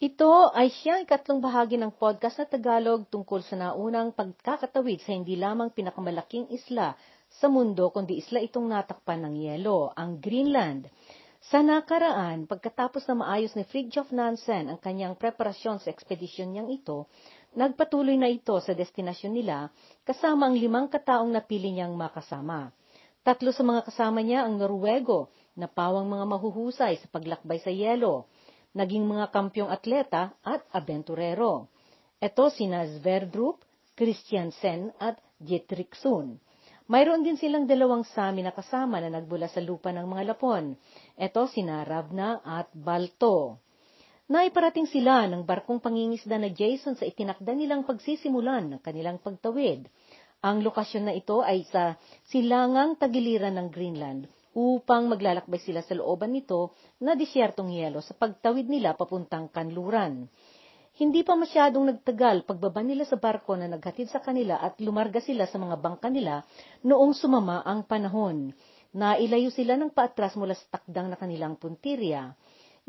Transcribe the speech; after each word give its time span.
Ito 0.00 0.56
ay 0.56 0.72
siyang 0.72 1.04
ikatlong 1.04 1.44
bahagi 1.44 1.76
ng 1.76 1.92
podcast 1.92 2.40
na 2.40 2.48
Tagalog 2.48 3.04
tungkol 3.12 3.44
sa 3.44 3.52
naunang 3.60 4.16
pagkakatawid 4.16 5.04
sa 5.04 5.12
hindi 5.12 5.36
lamang 5.36 5.68
pinakamalaking 5.76 6.48
isla 6.56 6.96
sa 7.28 7.52
mundo 7.52 7.92
kundi 7.92 8.16
isla 8.16 8.40
itong 8.40 8.64
natakpan 8.64 9.28
ng 9.28 9.36
yelo, 9.44 9.92
ang 9.92 10.16
Greenland. 10.16 10.88
Sa 11.44 11.60
nakaraan, 11.60 12.48
pagkatapos 12.48 13.04
na 13.12 13.20
maayos 13.20 13.52
ni 13.52 13.60
Fridtjof 13.68 14.08
Nansen 14.08 14.72
ang 14.72 14.80
kanyang 14.80 15.20
preparasyon 15.20 15.84
sa 15.84 15.92
ekspedisyon 15.92 16.56
niyang 16.56 16.72
ito, 16.72 17.04
nagpatuloy 17.52 18.16
na 18.16 18.32
ito 18.32 18.56
sa 18.56 18.72
destinasyon 18.72 19.36
nila 19.36 19.68
kasama 20.08 20.48
ang 20.48 20.56
limang 20.56 20.88
kataong 20.88 21.28
napili 21.28 21.76
niyang 21.76 21.92
makasama. 21.92 22.72
Tatlo 23.20 23.52
sa 23.52 23.60
mga 23.60 23.84
kasama 23.84 24.24
niya 24.24 24.48
ang 24.48 24.56
Norwego, 24.56 25.28
na 25.60 25.68
pawang 25.68 26.08
mga 26.08 26.24
mahuhusay 26.24 26.96
sa 26.96 27.06
paglakbay 27.12 27.60
sa 27.60 27.68
yelo, 27.68 28.32
naging 28.76 29.06
mga 29.06 29.34
kampyong 29.34 29.70
atleta 29.70 30.34
at 30.46 30.62
abenturero. 30.70 31.66
Ito 32.20 32.52
sina 32.52 32.86
Sverdrup, 32.86 33.64
Christiansen 33.98 34.94
at 35.00 35.18
Dietrichson. 35.40 36.38
Mayroon 36.90 37.22
din 37.22 37.38
silang 37.38 37.70
dalawang 37.70 38.02
sami 38.02 38.42
na 38.42 38.50
kasama 38.50 38.98
na 38.98 39.10
nagbula 39.14 39.46
sa 39.46 39.62
lupa 39.62 39.94
ng 39.94 40.06
mga 40.10 40.34
Lapon. 40.34 40.74
Ito 41.14 41.46
sina 41.46 41.86
Ravna 41.86 42.42
at 42.42 42.66
Balto. 42.74 43.62
Naiparating 44.30 44.86
sila 44.86 45.26
ng 45.26 45.42
barkong 45.42 45.82
pangingisda 45.82 46.38
na 46.38 46.50
Jason 46.50 46.94
sa 46.94 47.06
itinakda 47.06 47.50
nilang 47.54 47.86
pagsisimulan 47.86 48.74
ng 48.74 48.80
kanilang 48.82 49.18
pagtawid. 49.22 49.86
Ang 50.42 50.62
lokasyon 50.66 51.10
na 51.10 51.14
ito 51.14 51.42
ay 51.42 51.66
sa 51.70 51.98
silangang 52.30 52.98
tagiliran 52.98 53.54
ng 53.58 53.68
Greenland 53.70 54.30
upang 54.54 55.06
maglalakbay 55.06 55.62
sila 55.62 55.80
sa 55.84 55.94
looban 55.94 56.34
nito 56.34 56.74
na 56.98 57.14
disyertong 57.14 57.70
yelo 57.70 58.02
sa 58.02 58.16
pagtawid 58.18 58.66
nila 58.66 58.98
papuntang 58.98 59.46
kanluran. 59.50 60.26
Hindi 61.00 61.22
pa 61.22 61.38
masyadong 61.38 61.96
nagtagal 61.96 62.44
pagbaba 62.44 62.82
nila 62.82 63.06
sa 63.06 63.16
barko 63.16 63.56
na 63.56 63.70
naghatid 63.70 64.10
sa 64.10 64.20
kanila 64.20 64.58
at 64.60 64.76
lumarga 64.82 65.22
sila 65.22 65.46
sa 65.48 65.56
mga 65.56 65.78
bangka 65.80 66.10
nila 66.12 66.44
noong 66.82 67.14
sumama 67.14 67.62
ang 67.64 67.86
panahon. 67.86 68.52
Nailayo 68.90 69.54
sila 69.54 69.78
ng 69.78 69.94
paatras 69.94 70.34
mula 70.34 70.52
sa 70.58 70.76
takdang 70.76 71.08
na 71.08 71.16
kanilang 71.16 71.54
puntirya. 71.54 72.34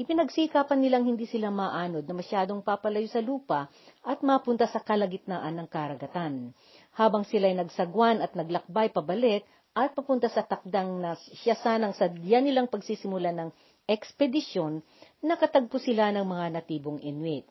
Ipinagsikapan 0.01 0.81
nilang 0.81 1.05
hindi 1.05 1.29
sila 1.29 1.53
maanod 1.53 2.01
na 2.07 2.15
masyadong 2.17 2.65
papalayo 2.65 3.05
sa 3.05 3.21
lupa 3.21 3.69
at 4.01 4.25
mapunta 4.25 4.65
sa 4.65 4.81
kalagitnaan 4.81 5.61
ng 5.61 5.67
karagatan. 5.69 6.57
Habang 6.97 7.21
sila'y 7.21 7.53
nagsagwan 7.53 8.17
at 8.17 8.33
naglakbay 8.33 8.89
pabalik, 8.89 9.45
at 9.71 9.95
papunta 9.95 10.27
sa 10.27 10.43
takdang 10.43 10.99
na 10.99 11.15
siya 11.15 11.55
sanang 11.55 11.95
sadya 11.95 12.43
nilang 12.43 12.67
pagsisimula 12.67 13.31
ng 13.31 13.49
ekspedisyon, 13.87 14.83
nakatagpo 15.23 15.79
sila 15.79 16.11
ng 16.11 16.27
mga 16.27 16.45
natibong 16.59 16.99
Inuit. 16.99 17.47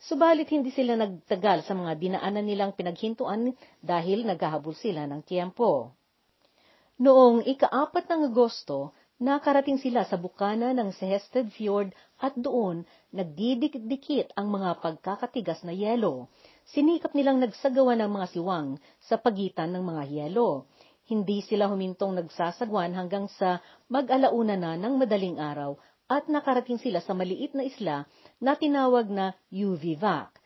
Subalit 0.00 0.48
hindi 0.48 0.72
sila 0.72 0.96
nagtagal 0.96 1.62
sa 1.68 1.76
mga 1.76 1.92
dinaanan 2.00 2.46
nilang 2.48 2.72
pinaghintuan 2.72 3.52
dahil 3.84 4.24
naghahabol 4.24 4.72
sila 4.72 5.04
ng 5.04 5.20
tiyempo. 5.22 5.92
Noong 7.00 7.44
ikaapat 7.44 8.08
ng 8.08 8.32
Agosto, 8.32 8.96
nakarating 9.20 9.76
sila 9.76 10.08
sa 10.08 10.16
bukana 10.16 10.72
ng 10.72 10.96
Sehested 10.96 11.52
Fjord 11.52 11.92
at 12.16 12.32
doon 12.32 12.88
nagdidikit-dikit 13.12 14.32
ang 14.36 14.48
mga 14.48 14.80
pagkakatigas 14.80 15.60
na 15.68 15.76
yelo. 15.76 16.32
Sinikap 16.72 17.12
nilang 17.12 17.36
nagsagawa 17.36 17.92
ng 18.00 18.08
mga 18.08 18.26
siwang 18.32 18.80
sa 19.04 19.20
pagitan 19.20 19.76
ng 19.76 19.84
mga 19.84 20.02
yelo. 20.08 20.64
Hindi 21.10 21.42
sila 21.42 21.66
humintong 21.66 22.22
nagsasagwan 22.22 22.94
hanggang 22.94 23.26
sa 23.34 23.58
mag-alauna 23.90 24.54
na 24.54 24.78
ng 24.78 24.94
madaling 24.94 25.42
araw 25.42 25.74
at 26.06 26.30
nakarating 26.30 26.78
sila 26.78 27.02
sa 27.02 27.18
maliit 27.18 27.50
na 27.50 27.66
isla 27.66 28.06
na 28.38 28.54
tinawag 28.54 29.10
na 29.10 29.34
UV-Vac. 29.50 30.38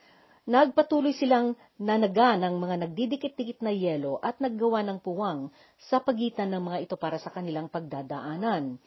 Nagpatuloy 0.48 1.12
silang 1.12 1.52
nanaga 1.76 2.40
ng 2.40 2.56
mga 2.56 2.76
nagdidikit-dikit 2.88 3.60
na 3.60 3.76
yelo 3.76 4.16
at 4.24 4.40
naggawa 4.40 4.80
ng 4.88 5.04
puwang 5.04 5.52
sa 5.76 6.00
pagitan 6.00 6.48
ng 6.56 6.64
mga 6.64 6.78
ito 6.88 6.96
para 6.96 7.20
sa 7.20 7.28
kanilang 7.28 7.68
pagdadaanan. 7.68 8.80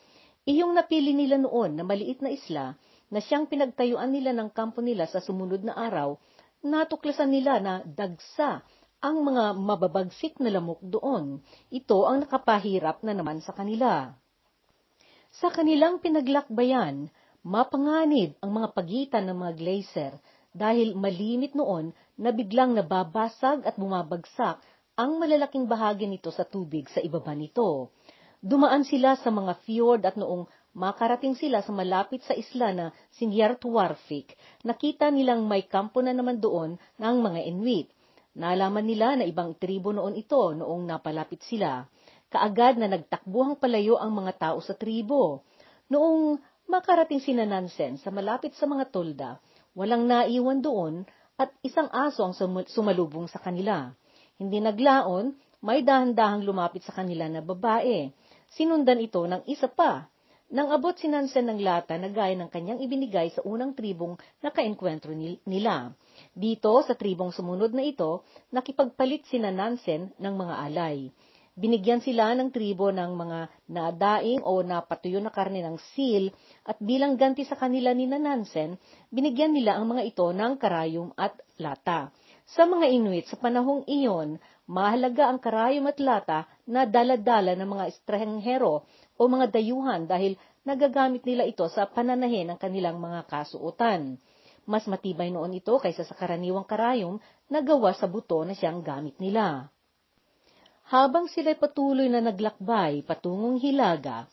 Iyong 0.49 0.73
napili 0.73 1.13
nila 1.13 1.37
noon 1.37 1.77
na 1.77 1.85
maliit 1.85 2.25
na 2.25 2.33
isla 2.33 2.73
na 3.13 3.21
siyang 3.21 3.45
pinagtayuan 3.45 4.09
nila 4.09 4.33
ng 4.33 4.49
kampo 4.49 4.81
nila 4.81 5.05
sa 5.05 5.21
sumunod 5.21 5.61
na 5.61 5.77
araw, 5.77 6.17
natuklasan 6.65 7.29
nila 7.29 7.61
na 7.61 7.85
dagsa 7.85 8.65
ang 8.97 9.21
mga 9.21 9.53
mababagsik 9.53 10.41
na 10.41 10.49
lamok 10.49 10.81
doon. 10.81 11.45
Ito 11.69 12.09
ang 12.09 12.25
nakapahirap 12.25 13.05
na 13.05 13.13
naman 13.13 13.45
sa 13.45 13.53
kanila. 13.53 14.13
Sa 15.37 15.53
kanilang 15.53 16.01
pinaglakbayan, 16.01 17.13
mapanganib 17.45 18.33
ang 18.41 18.51
mga 18.57 18.73
pagitan 18.73 19.29
ng 19.29 19.37
mga 19.37 19.53
glacier 19.59 20.13
dahil 20.49 20.97
malimit 20.97 21.53
noon 21.53 21.93
na 22.17 22.33
biglang 22.33 22.73
nababasag 22.73 23.61
at 23.61 23.77
bumabagsak 23.77 24.57
ang 24.97 25.21
malalaking 25.21 25.69
bahagi 25.69 26.09
nito 26.09 26.33
sa 26.33 26.41
tubig 26.41 26.89
sa 26.89 26.97
ibaba 26.97 27.37
nito. 27.37 27.93
Dumaan 28.41 28.81
sila 28.81 29.13
sa 29.13 29.29
mga 29.29 29.61
fjord 29.61 30.01
at 30.09 30.17
noong 30.17 30.49
makarating 30.73 31.37
sila 31.37 31.61
sa 31.61 31.69
malapit 31.73 32.25
sa 32.25 32.33
isla 32.33 32.73
na 32.73 32.85
Sinjartuarfik, 33.17 34.33
nakita 34.65 35.09
nilang 35.13 35.45
may 35.45 35.65
kampo 35.69 36.01
na 36.01 36.13
naman 36.17 36.41
doon 36.41 36.81
ng 36.97 37.15
mga 37.21 37.39
Inuit. 37.49 37.89
Nalaman 38.37 38.85
nila 38.85 39.17
na 39.17 39.25
ibang 39.25 39.57
tribo 39.57 39.89
noon 39.89 40.13
ito 40.13 40.53
noong 40.53 40.85
napalapit 40.85 41.41
sila. 41.41 41.89
Kaagad 42.29 42.77
na 42.77 42.85
nagtakbuhang 42.85 43.57
palayo 43.57 43.97
ang 43.97 44.13
mga 44.13 44.37
tao 44.37 44.57
sa 44.61 44.77
tribo. 44.77 45.41
Noong 45.89 46.37
makarating 46.69 47.17
si 47.17 47.33
Nansen 47.33 47.97
sa 47.97 48.13
malapit 48.13 48.53
sa 48.53 48.69
mga 48.69 48.93
tolda, 48.93 49.41
walang 49.73 50.05
naiwan 50.05 50.61
doon 50.61 51.01
at 51.33 51.49
isang 51.65 51.89
aso 51.89 52.21
ang 52.21 52.37
sumalubong 52.69 53.25
sa 53.25 53.41
kanila. 53.41 53.89
Hindi 54.37 54.61
naglaon, 54.61 55.33
may 55.65 55.81
dahan-dahang 55.81 56.45
lumapit 56.45 56.85
sa 56.85 56.93
kanila 56.93 57.25
na 57.25 57.41
babae. 57.41 58.13
Sinundan 58.53 59.01
ito 59.01 59.25
ng 59.25 59.49
isa 59.49 59.65
pa. 59.65 60.05
Nang 60.47 60.71
abot 60.71 60.95
si 60.95 61.11
Nansen 61.11 61.43
ng 61.51 61.59
lata 61.59 61.99
na 61.99 62.07
gaya 62.07 62.31
ng 62.39 62.47
kanyang 62.47 62.79
ibinigay 62.79 63.35
sa 63.35 63.43
unang 63.43 63.75
tribong 63.75 64.15
nakaenkwentro 64.39 65.11
nila. 65.43 65.91
Dito, 66.31 66.71
sa 66.87 66.95
tribong 66.95 67.35
sumunod 67.35 67.75
na 67.75 67.83
ito, 67.83 68.23
nakipagpalit 68.55 69.27
sina 69.27 69.51
Nansen 69.51 70.15
ng 70.15 70.33
mga 70.39 70.55
alay. 70.71 71.11
Binigyan 71.57 71.99
sila 71.99 72.31
ng 72.31 72.53
tribo 72.53 72.93
ng 72.95 73.11
mga 73.17 73.39
nadaing 73.67 74.45
o 74.45 74.63
napatuyo 74.63 75.19
na 75.19 75.35
karne 75.35 75.65
ng 75.65 75.75
seal 75.91 76.31
at 76.63 76.79
bilang 76.79 77.19
ganti 77.19 77.43
sa 77.43 77.59
kanila 77.59 77.91
ni 77.91 78.07
Nansen, 78.07 78.79
binigyan 79.11 79.51
nila 79.51 79.75
ang 79.75 79.91
mga 79.91 80.05
ito 80.05 80.31
ng 80.31 80.53
karayom 80.55 81.11
at 81.19 81.35
lata. 81.59 82.13
Sa 82.47 82.63
mga 82.63 82.87
Inuit 82.87 83.27
sa 83.27 83.35
panahong 83.35 83.83
iyon, 83.91 84.39
mahalaga 84.71 85.27
ang 85.27 85.35
karayom 85.35 85.83
at 85.91 85.99
lata 85.99 86.47
na 86.63 86.87
daladala 86.87 87.59
ng 87.59 87.67
mga 87.67 87.85
estranghero 87.91 88.87
o 89.19 89.21
mga 89.27 89.51
dayuhan 89.51 90.07
dahil 90.07 90.39
nagagamit 90.63 91.27
nila 91.27 91.43
ito 91.43 91.67
sa 91.67 91.83
pananahin 91.91 92.47
ng 92.47 92.59
kanilang 92.59 93.03
mga 93.03 93.27
kasuotan. 93.27 94.15
Mas 94.63 94.87
matibay 94.87 95.27
noon 95.27 95.59
ito 95.59 95.75
kaysa 95.75 96.07
sa 96.07 96.15
karaniwang 96.15 96.63
karayom 96.63 97.19
na 97.51 97.59
gawa 97.59 97.91
sa 97.91 98.07
buto 98.07 98.39
na 98.47 98.55
siyang 98.55 98.79
gamit 98.79 99.19
nila. 99.19 99.67
Habang 100.87 101.27
sila'y 101.27 101.59
patuloy 101.59 102.07
na 102.07 102.23
naglakbay 102.23 103.03
patungong 103.03 103.59
Hilaga, 103.59 104.23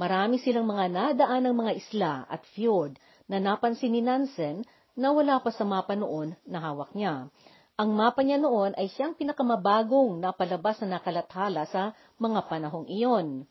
marami 0.00 0.40
silang 0.40 0.64
mga 0.64 0.88
nadaan 0.88 1.44
ng 1.44 1.56
mga 1.60 1.72
isla 1.76 2.12
at 2.24 2.40
fjord 2.56 2.96
na 3.28 3.36
napansin 3.36 3.92
ni 3.92 4.00
Nansen 4.00 4.64
na 5.00 5.16
wala 5.16 5.40
pa 5.40 5.48
sa 5.48 5.64
mapa 5.64 5.96
noon 5.96 6.36
na 6.44 6.60
hawak 6.60 6.92
niya. 6.92 7.32
Ang 7.80 7.96
mapa 7.96 8.20
niya 8.20 8.36
noon 8.36 8.76
ay 8.76 8.92
siyang 8.92 9.16
pinakamabagong 9.16 10.20
napalabas 10.20 10.84
na 10.84 11.00
nakalathala 11.00 11.64
sa 11.72 11.96
mga 12.20 12.44
panahong 12.52 12.84
iyon. 12.84 13.48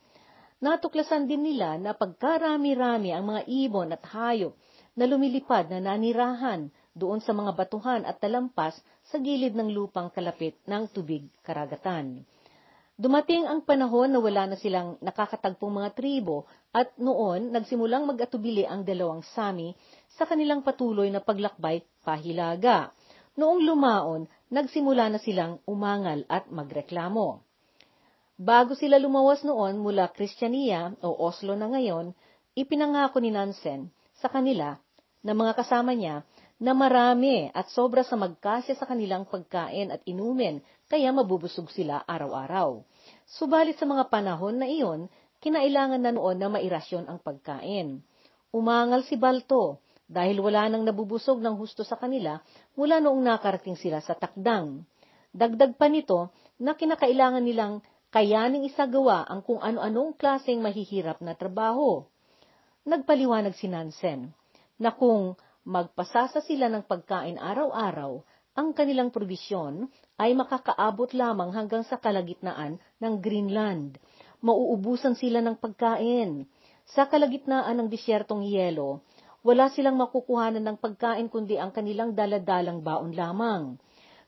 Natuklasan 0.61 1.25
din 1.25 1.49
nila 1.49 1.81
na 1.81 1.97
pagkarami-rami 1.97 3.09
ang 3.09 3.25
mga 3.25 3.41
ibon 3.49 3.89
at 3.89 4.05
hayop 4.13 4.53
na 4.93 5.09
lumilipad 5.09 5.73
na 5.73 5.81
nanirahan 5.81 6.69
doon 6.93 7.23
sa 7.25 7.33
mga 7.33 7.57
batuhan 7.57 8.05
at 8.05 8.21
talampas 8.21 8.77
sa 9.09 9.17
gilid 9.17 9.57
ng 9.57 9.73
lupang 9.73 10.13
kalapit 10.13 10.53
ng 10.69 10.85
tubig 10.93 11.25
karagatan. 11.41 12.21
Dumating 12.99 13.47
ang 13.47 13.63
panahon 13.63 14.11
na 14.11 14.19
wala 14.19 14.51
na 14.51 14.59
silang 14.59 14.99
nakakatagpong 14.99 15.71
mga 15.71 15.95
tribo 15.95 16.43
at 16.75 16.91
noon 16.99 17.47
nagsimulang 17.55 18.03
mag-atubili 18.03 18.67
ang 18.67 18.83
dalawang 18.83 19.23
Sami 19.23 19.71
sa 20.19 20.27
kanilang 20.27 20.67
patuloy 20.67 21.07
na 21.07 21.23
paglakbay 21.23 21.79
pahilaga. 22.03 22.91
Noong 23.39 23.63
lumaon, 23.63 24.27
nagsimula 24.51 25.15
na 25.15 25.19
silang 25.23 25.63
umangal 25.63 26.27
at 26.27 26.51
magreklamo. 26.51 27.39
Bago 28.35 28.75
sila 28.75 28.99
lumawas 28.99 29.47
noon 29.47 29.79
mula 29.79 30.11
Kristiyaniya 30.11 30.99
o 30.99 31.15
Oslo 31.23 31.55
na 31.55 31.71
ngayon, 31.71 32.11
ipinangako 32.51 33.23
ni 33.23 33.31
Nansen 33.31 33.95
sa 34.19 34.27
kanila 34.27 34.75
na 35.23 35.31
mga 35.31 35.55
kasama 35.55 35.95
niya 35.95 36.27
na 36.59 36.75
marami 36.75 37.47
at 37.55 37.71
sobra 37.71 38.03
sa 38.03 38.19
magkasya 38.19 38.75
sa 38.75 38.83
kanilang 38.83 39.23
pagkain 39.23 39.87
at 39.95 40.03
inumin, 40.03 40.59
kaya 40.89 41.13
mabubusog 41.13 41.69
sila 41.69 42.01
araw-araw. 42.09 42.81
Subalit 43.29 43.77
sa 43.77 43.85
mga 43.85 44.09
panahon 44.09 44.57
na 44.57 44.65
iyon, 44.65 45.05
kinailangan 45.37 46.01
na 46.01 46.11
noon 46.11 46.41
na 46.41 46.49
mairasyon 46.49 47.05
ang 47.05 47.21
pagkain. 47.21 48.01
Umangal 48.49 49.05
si 49.05 49.13
Balto 49.13 49.85
dahil 50.09 50.41
wala 50.41 50.65
nang 50.65 50.81
nabubusog 50.81 51.37
ng 51.37 51.53
husto 51.61 51.85
sa 51.85 51.93
kanila 51.93 52.41
mula 52.73 52.97
noong 52.97 53.21
nakarating 53.21 53.77
sila 53.77 54.01
sa 54.01 54.17
takdang. 54.17 54.81
Dagdag 55.29 55.77
pa 55.77 55.85
nito 55.85 56.33
na 56.57 56.73
kinakailangan 56.73 57.45
nilang 57.45 57.85
kayaning 58.09 58.65
isagawa 58.65 59.29
ang 59.29 59.45
kung 59.45 59.61
ano-anong 59.61 60.17
klaseng 60.17 60.65
mahihirap 60.65 61.21
na 61.21 61.37
trabaho. 61.37 62.09
Nagpaliwanag 62.89 63.53
si 63.53 63.69
Nansen 63.69 64.33
na 64.81 64.89
kung 64.89 65.37
magpasasa 65.69 66.41
sila 66.41 66.65
ng 66.73 66.81
pagkain 66.89 67.37
araw-araw, 67.37 68.25
ang 68.59 68.75
kanilang 68.75 69.07
probisyon 69.07 69.87
ay 70.19 70.35
makakaabot 70.35 71.15
lamang 71.15 71.55
hanggang 71.55 71.87
sa 71.87 71.95
kalagitnaan 71.95 72.75
ng 72.99 73.13
Greenland. 73.23 73.95
Mauubusan 74.43 75.15
sila 75.15 75.39
ng 75.39 75.55
pagkain. 75.55 76.43
Sa 76.83 77.07
kalagitnaan 77.07 77.79
ng 77.79 77.87
disyertong 77.87 78.43
yelo, 78.43 79.07
wala 79.47 79.71
silang 79.71 79.95
makukuhanan 79.95 80.59
ng 80.59 80.75
pagkain 80.75 81.31
kundi 81.31 81.55
ang 81.55 81.71
kanilang 81.71 82.11
daladalang 82.11 82.83
baon 82.83 83.15
lamang. 83.15 83.79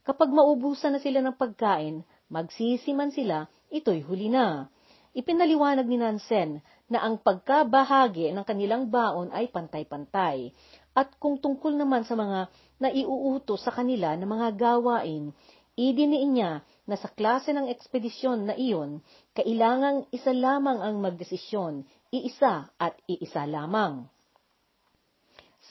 Kapag 0.08 0.32
maubusan 0.32 0.96
na 0.96 1.04
sila 1.04 1.20
ng 1.20 1.36
pagkain, 1.36 2.00
magsisiman 2.32 3.12
sila, 3.12 3.52
ito'y 3.68 4.00
huli 4.08 4.32
na. 4.32 4.72
Ipinaliwanag 5.12 5.92
ni 5.92 6.00
Nansen 6.00 6.64
na 6.88 7.04
ang 7.04 7.20
pagkabahagi 7.20 8.32
ng 8.32 8.48
kanilang 8.48 8.88
baon 8.88 9.28
ay 9.36 9.52
pantay-pantay. 9.52 10.56
At 10.92 11.16
kung 11.16 11.40
tungkol 11.40 11.80
naman 11.80 12.04
sa 12.04 12.20
mga 12.20 12.52
naiuuto 12.84 13.56
sa 13.56 13.72
kanila 13.72 14.12
na 14.20 14.28
mga 14.28 14.48
gawain, 14.60 15.32
idiniin 15.80 16.32
niya 16.36 16.52
na 16.84 16.96
sa 17.00 17.08
klase 17.08 17.56
ng 17.56 17.72
ekspedisyon 17.72 18.52
na 18.52 18.56
iyon, 18.60 19.00
kailangang 19.32 20.04
isa 20.12 20.36
lamang 20.36 20.84
ang 20.84 21.00
magdesisyon, 21.00 21.88
iisa 22.12 22.68
at 22.76 23.00
iisa 23.08 23.48
lamang. 23.48 24.04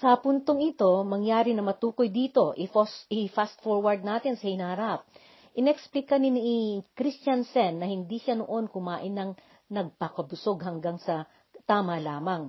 Sa 0.00 0.16
puntong 0.16 0.64
ito, 0.64 0.88
mangyari 1.04 1.52
na 1.52 1.60
matukoy 1.60 2.08
dito, 2.08 2.56
i-fast 2.56 3.60
forward 3.60 4.00
natin 4.00 4.40
sa 4.40 4.48
hinarap. 4.48 5.04
Inexplika 5.52 6.16
ni, 6.16 6.32
ni 6.32 6.80
Christiansen 6.96 7.76
na 7.76 7.84
hindi 7.84 8.16
siya 8.16 8.40
noon 8.40 8.72
kumain 8.72 9.12
ng 9.12 9.36
nagpakabusog 9.68 10.64
hanggang 10.64 10.96
sa 10.96 11.28
tama 11.68 12.00
lamang. 12.00 12.48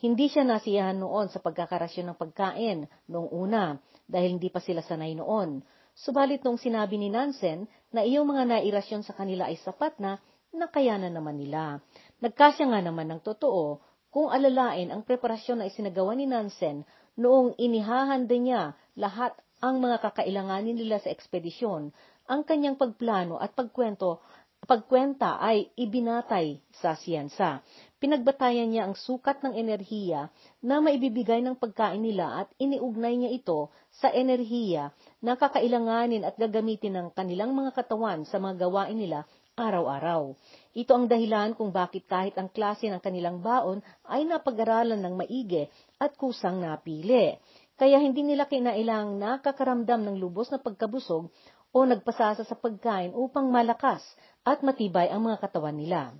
Hindi 0.00 0.32
siya 0.32 0.48
nasiyahan 0.48 0.96
noon 0.96 1.28
sa 1.28 1.44
pagkakarasyon 1.44 2.12
ng 2.12 2.16
pagkain 2.16 2.88
noong 3.12 3.28
una 3.36 3.76
dahil 4.08 4.40
hindi 4.40 4.48
pa 4.48 4.56
sila 4.56 4.80
sanay 4.80 5.12
noon. 5.12 5.60
Subalit 5.92 6.40
nung 6.40 6.56
sinabi 6.56 6.96
ni 6.96 7.12
Nansen 7.12 7.68
na 7.92 8.00
iyong 8.00 8.24
mga 8.24 8.48
nairasyon 8.48 9.04
sa 9.04 9.12
kanila 9.12 9.52
ay 9.52 9.60
sapat 9.60 10.00
na, 10.00 10.16
nakayanan 10.56 11.12
naman 11.12 11.36
nila. 11.36 11.84
Nagkasya 12.24 12.72
nga 12.72 12.80
naman 12.80 13.12
ng 13.12 13.20
totoo 13.20 13.84
kung 14.08 14.32
alalain 14.32 14.88
ang 14.88 15.04
preparasyon 15.04 15.60
na 15.60 15.68
isinagawa 15.68 16.16
ni 16.16 16.24
Nansen 16.24 16.88
noong 17.20 17.60
inihahanda 17.60 18.34
niya 18.40 18.72
lahat 18.96 19.36
ang 19.60 19.84
mga 19.84 20.00
kakailanganin 20.00 20.80
nila 20.80 20.96
sa 21.04 21.12
ekspedisyon, 21.12 21.92
ang 22.24 22.40
kanyang 22.48 22.80
pagplano 22.80 23.36
at 23.36 23.52
pagkwento 23.52 24.24
pagkwenta 24.70 25.42
ay 25.42 25.66
ibinatay 25.74 26.62
sa 26.78 26.94
siyensa. 26.94 27.58
Pinagbatayan 27.98 28.70
niya 28.70 28.86
ang 28.86 28.94
sukat 28.94 29.42
ng 29.42 29.58
enerhiya 29.58 30.30
na 30.62 30.78
maibibigay 30.78 31.42
ng 31.42 31.58
pagkain 31.58 31.98
nila 31.98 32.46
at 32.46 32.48
iniugnay 32.62 33.18
niya 33.18 33.34
ito 33.34 33.74
sa 33.98 34.14
enerhiya 34.14 34.94
na 35.18 35.34
kakailanganin 35.34 36.22
at 36.22 36.38
gagamitin 36.38 36.94
ng 36.94 37.06
kanilang 37.18 37.50
mga 37.50 37.74
katawan 37.82 38.22
sa 38.30 38.38
mga 38.38 38.70
gawain 38.70 38.94
nila 38.94 39.26
araw-araw. 39.58 40.38
Ito 40.78 40.92
ang 40.94 41.10
dahilan 41.10 41.58
kung 41.58 41.74
bakit 41.74 42.06
kahit 42.06 42.38
ang 42.38 42.46
klase 42.46 42.86
ng 42.86 43.02
kanilang 43.02 43.42
baon 43.42 43.82
ay 44.06 44.22
napag-aralan 44.22 45.02
ng 45.02 45.14
maigi 45.18 45.66
at 45.98 46.14
kusang 46.14 46.62
napili. 46.62 47.34
Kaya 47.74 47.96
hindi 47.96 48.22
nila 48.22 48.46
kinailang 48.46 49.18
nakakaramdam 49.18 50.04
ng 50.04 50.16
lubos 50.20 50.52
na 50.52 50.62
pagkabusog 50.62 51.32
o 51.70 51.86
nagpasasa 51.86 52.42
sa 52.42 52.56
pagkain 52.58 53.14
upang 53.14 53.50
malakas 53.50 54.02
at 54.42 54.62
matibay 54.66 55.06
ang 55.10 55.26
mga 55.26 55.38
katawan 55.42 55.78
nila. 55.78 56.10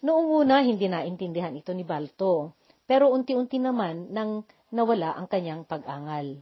Noong 0.00 0.46
una, 0.46 0.60
hindi 0.64 0.88
naintindihan 0.88 1.56
ito 1.56 1.72
ni 1.72 1.84
Balto, 1.84 2.56
pero 2.86 3.10
unti-unti 3.10 3.58
naman 3.58 4.12
nang 4.14 4.46
nawala 4.70 5.16
ang 5.16 5.26
kanyang 5.26 5.66
pag-angal. 5.66 6.40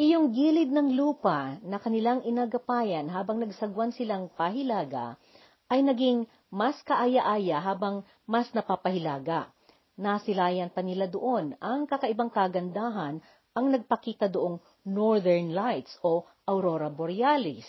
Iyong 0.00 0.32
gilid 0.32 0.72
ng 0.72 0.96
lupa 0.96 1.60
na 1.60 1.76
kanilang 1.76 2.24
inagapayan 2.24 3.12
habang 3.12 3.36
nagsagwan 3.42 3.92
silang 3.92 4.32
pahilaga 4.32 5.20
ay 5.68 5.84
naging 5.84 6.24
mas 6.48 6.80
kaaya-aya 6.88 7.60
habang 7.60 8.02
mas 8.24 8.48
napapahilaga. 8.56 9.52
Nasilayan 10.00 10.72
pa 10.72 10.80
nila 10.80 11.04
doon 11.04 11.52
ang 11.60 11.84
kakaibang 11.84 12.32
kagandahan 12.32 13.20
ang 13.52 13.66
nagpakita 13.68 14.32
doong 14.32 14.62
Northern 14.88 15.52
Lights 15.52 16.00
o 16.00 16.24
Aurora 16.50 16.90
Borealis. 16.90 17.62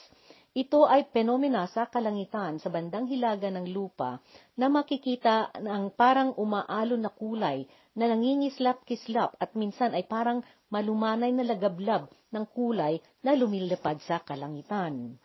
Ito 0.51 0.83
ay 0.89 1.07
penomena 1.13 1.63
sa 1.69 1.87
kalangitan 1.87 2.59
sa 2.59 2.67
bandang 2.67 3.07
hilaga 3.07 3.47
ng 3.53 3.71
lupa 3.71 4.19
na 4.57 4.67
makikita 4.67 5.53
ng 5.61 5.93
parang 5.95 6.35
umaalon 6.35 6.99
na 6.99 7.07
kulay 7.13 7.69
na 7.95 8.11
nangingislap-kislap 8.11 9.39
at 9.39 9.55
minsan 9.55 9.95
ay 9.95 10.03
parang 10.03 10.43
malumanay 10.67 11.31
na 11.31 11.47
lagablab 11.47 12.11
ng 12.35 12.45
kulay 12.51 12.99
na 13.23 13.31
lumilipad 13.31 14.03
sa 14.03 14.19
kalangitan. 14.19 15.15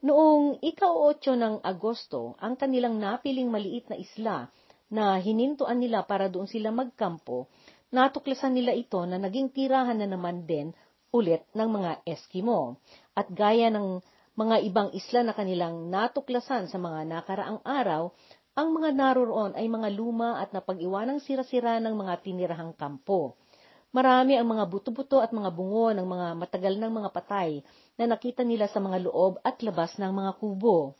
Noong 0.00 0.64
ika-8 0.64 1.36
ng 1.36 1.54
Agosto, 1.60 2.40
ang 2.40 2.56
kanilang 2.56 2.96
napiling 2.96 3.52
maliit 3.52 3.92
na 3.92 4.00
isla 4.00 4.36
na 4.88 5.20
hinintuan 5.20 5.84
nila 5.84 6.04
para 6.08 6.32
doon 6.32 6.48
sila 6.48 6.72
magkampo, 6.72 7.44
natuklasan 7.92 8.56
nila 8.56 8.72
ito 8.72 9.04
na 9.04 9.20
naging 9.20 9.52
tirahan 9.52 10.00
na 10.00 10.08
naman 10.08 10.48
din 10.48 10.72
ulit 11.12 11.44
ng 11.52 11.68
mga 11.68 12.02
Eskimo. 12.08 12.80
At 13.12 13.28
gaya 13.30 13.68
ng 13.68 14.00
mga 14.32 14.56
ibang 14.64 14.88
isla 14.96 15.20
na 15.20 15.36
kanilang 15.36 15.92
natuklasan 15.92 16.72
sa 16.72 16.80
mga 16.80 17.04
nakaraang 17.04 17.60
araw, 17.62 18.10
ang 18.52 18.68
mga 18.72 18.96
naroroon 18.96 19.52
ay 19.56 19.68
mga 19.68 19.88
luma 19.92 20.40
at 20.40 20.52
napag-iwanang 20.56 21.20
sira-sira 21.20 21.80
ng 21.80 21.92
mga 21.92 22.24
tinirahang 22.24 22.72
kampo. 22.76 23.36
Marami 23.92 24.40
ang 24.40 24.48
mga 24.48 24.64
buto-buto 24.72 25.20
at 25.20 25.36
mga 25.36 25.52
bungo 25.52 25.92
ng 25.92 26.08
mga 26.08 26.26
matagal 26.40 26.74
ng 26.80 26.92
mga 26.96 27.08
patay 27.12 27.60
na 28.00 28.08
nakita 28.08 28.40
nila 28.40 28.64
sa 28.72 28.80
mga 28.80 29.04
loob 29.04 29.36
at 29.44 29.60
labas 29.60 30.00
ng 30.00 30.08
mga 30.08 30.32
kubo. 30.40 30.96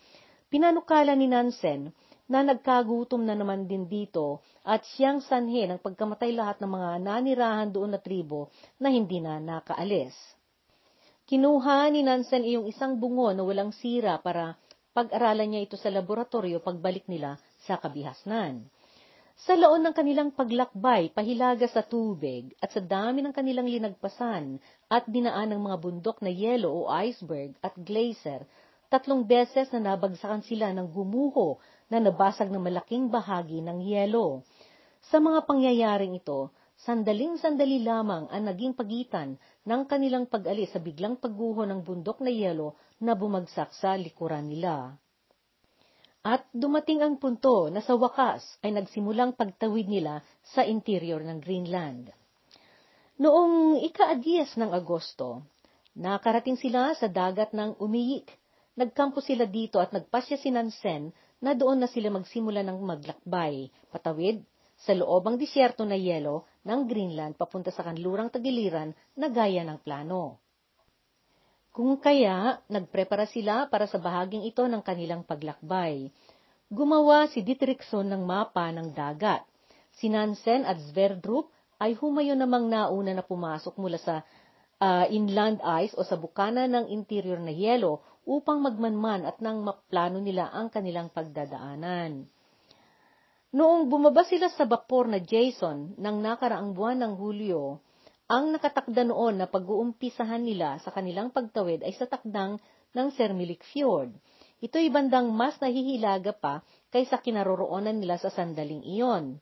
Pinanukala 0.53 1.17
ni 1.17 1.25
Nansen 1.25 1.89
na 2.33 2.41
nagkagutom 2.41 3.29
na 3.29 3.37
naman 3.37 3.69
din 3.69 3.85
dito 3.85 4.41
at 4.65 4.81
siyang 4.97 5.21
sanhe 5.21 5.69
ng 5.69 5.85
pagkamatay 5.85 6.33
lahat 6.33 6.65
ng 6.65 6.73
mga 6.73 6.91
nanirahan 7.05 7.69
doon 7.69 7.93
na 7.93 8.01
tribo 8.01 8.49
na 8.81 8.89
hindi 8.89 9.21
na 9.21 9.37
nakaalis. 9.37 10.17
Kinuha 11.29 11.93
ni 11.93 12.01
Nansen 12.01 12.49
iyong 12.49 12.65
isang 12.73 12.97
bungo 12.97 13.29
na 13.37 13.45
walang 13.45 13.77
sira 13.77 14.17
para 14.17 14.57
pag-aralan 14.97 15.53
niya 15.53 15.65
ito 15.69 15.77
sa 15.77 15.93
laboratorio 15.93 16.65
pagbalik 16.65 17.05
nila 17.05 17.37
sa 17.69 17.77
kabihasnan. 17.77 18.65
Sa 19.43 19.57
laon 19.57 19.81
ng 19.85 19.97
kanilang 19.97 20.31
paglakbay, 20.33 21.13
pahilaga 21.13 21.65
sa 21.67 21.81
tubig, 21.81 22.53
at 22.61 22.71
sa 22.71 22.85
dami 22.85 23.25
ng 23.25 23.33
kanilang 23.33 23.65
linagpasan 23.65 24.61
at 24.93 25.09
dinaan 25.09 25.57
ng 25.57 25.61
mga 25.67 25.77
bundok 25.81 26.21
na 26.21 26.29
yelo 26.29 26.85
o 26.85 26.93
iceberg 26.93 27.57
at 27.65 27.73
glacier, 27.81 28.45
tatlong 28.93 29.25
beses 29.25 29.73
na 29.73 29.97
nabagsakan 29.97 30.45
sila 30.45 30.69
ng 30.77 30.93
gumuho 30.93 31.57
na 31.93 32.01
nabasag 32.01 32.49
ng 32.49 32.65
malaking 32.65 33.13
bahagi 33.13 33.61
ng 33.61 33.85
yelo. 33.85 34.41
Sa 35.13 35.21
mga 35.21 35.45
pangyayaring 35.45 36.17
ito, 36.17 36.49
sandaling-sandali 36.89 37.85
lamang 37.85 38.33
ang 38.33 38.49
naging 38.49 38.73
pagitan 38.73 39.37
ng 39.69 39.85
kanilang 39.85 40.25
pag-alis 40.25 40.73
sa 40.73 40.81
biglang 40.81 41.21
pagguho 41.21 41.69
ng 41.69 41.85
bundok 41.85 42.25
na 42.25 42.33
yelo 42.33 42.81
na 42.97 43.13
bumagsak 43.13 43.77
sa 43.77 43.93
likuran 43.93 44.49
nila. 44.49 44.97
At 46.25 46.49
dumating 46.55 47.05
ang 47.05 47.21
punto 47.21 47.69
na 47.69 47.85
sa 47.85 47.99
wakas 47.99 48.41
ay 48.65 48.73
nagsimulang 48.73 49.37
pagtawid 49.37 49.91
nila 49.91 50.25
sa 50.41 50.65
interior 50.65 51.21
ng 51.21 51.43
Greenland. 51.45 52.09
Noong 53.21 53.85
ika-10 53.85 54.57
ng 54.57 54.71
Agosto, 54.73 55.45
nakarating 55.99 56.57
sila 56.57 56.97
sa 56.97 57.11
dagat 57.11 57.53
ng 57.53 57.77
Umiyik. 57.83 58.33
Nagkampo 58.79 59.21
sila 59.21 59.45
dito 59.45 59.77
at 59.83 59.93
nagpasya 59.93 60.41
si 60.41 60.49
Nansen 60.49 61.13
na 61.43 61.59
doon 61.59 61.83
na 61.83 61.89
sila 61.91 62.09
magsimula 62.15 62.63
ng 62.63 62.79
maglakbay, 62.79 63.67
patawid 63.91 64.47
sa 64.79 64.95
loobang 64.95 65.35
disyerto 65.35 65.83
na 65.83 65.99
yelo 65.99 66.47
ng 66.63 66.87
Greenland 66.87 67.35
papunta 67.35 67.75
sa 67.75 67.83
kanlurang 67.83 68.31
tagiliran 68.31 68.95
na 69.19 69.27
gaya 69.27 69.67
ng 69.67 69.79
plano. 69.83 70.39
Kung 71.73 71.97
kaya, 71.99 72.61
nagprepara 72.69 73.25
sila 73.25 73.67
para 73.67 73.89
sa 73.89 73.97
bahaging 73.97 74.45
ito 74.45 74.61
ng 74.61 74.85
kanilang 74.85 75.25
paglakbay. 75.25 76.13
Gumawa 76.69 77.33
si 77.33 77.41
Dietrichson 77.41 78.13
ng 78.13 78.23
mapa 78.29 78.69
ng 78.69 78.93
dagat. 78.93 79.41
Si 79.97 80.13
Nansen 80.13 80.69
at 80.69 80.77
Sverdrup 80.93 81.49
ay 81.81 81.97
humayo 81.97 82.37
namang 82.37 82.69
nauna 82.69 83.17
na 83.17 83.25
pumasok 83.25 83.81
mula 83.81 83.97
sa 83.97 84.21
uh, 84.83 85.07
inland 85.09 85.65
ice 85.83 85.97
o 85.97 86.05
sa 86.05 86.21
bukana 86.21 86.69
ng 86.69 86.93
interior 86.93 87.41
na 87.41 87.55
yelo 87.55 88.05
upang 88.27 88.63
magmanman 88.63 89.27
at 89.27 89.43
nang 89.43 89.67
maplano 89.67 90.23
nila 90.23 90.51
ang 90.51 90.71
kanilang 90.71 91.11
pagdadaanan. 91.11 92.27
Noong 93.53 93.93
bumaba 93.93 94.25
sila 94.25 94.49
sa 94.49 94.65
bapor 94.65 95.13
na 95.13 95.21
Jason 95.21 95.93
ng 96.01 96.17
nakaraang 96.25 96.73
buwan 96.73 97.05
ng 97.05 97.15
Hulyo, 97.21 97.85
ang 98.33 98.49
nakatakda 98.49 99.05
noon 99.05 99.45
na 99.45 99.47
pag-uumpisahan 99.51 100.41
nila 100.41 100.81
sa 100.81 100.89
kanilang 100.89 101.29
pagtawid 101.29 101.85
ay 101.85 101.93
sa 101.93 102.09
takdang 102.09 102.57
ng 102.97 103.09
Sermilik 103.13 103.61
Fjord. 103.61 104.17
Ito'y 104.65 104.89
bandang 104.89 105.29
mas 105.35 105.61
nahihilaga 105.61 106.33
pa 106.33 106.65
kaysa 106.89 107.21
kinaroroonan 107.21 108.01
nila 108.01 108.17
sa 108.17 108.33
sandaling 108.33 108.81
iyon. 108.89 109.37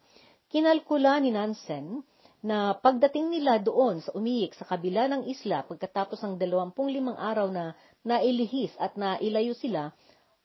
Kinalkula 0.51 1.23
ni 1.23 1.31
Nansen 1.31 2.03
na 2.41 2.73
pagdating 2.73 3.31
nila 3.31 3.61
doon 3.61 4.01
sa 4.01 4.17
umiik 4.17 4.57
sa 4.57 4.65
kabila 4.65 5.07
ng 5.13 5.29
isla 5.29 5.61
pagkatapos 5.69 6.25
ng 6.25 6.35
25 6.41 7.15
araw 7.15 7.47
na 7.53 7.77
nailihis 8.07 8.73
at 8.81 8.97
nailayo 8.97 9.53
sila, 9.57 9.93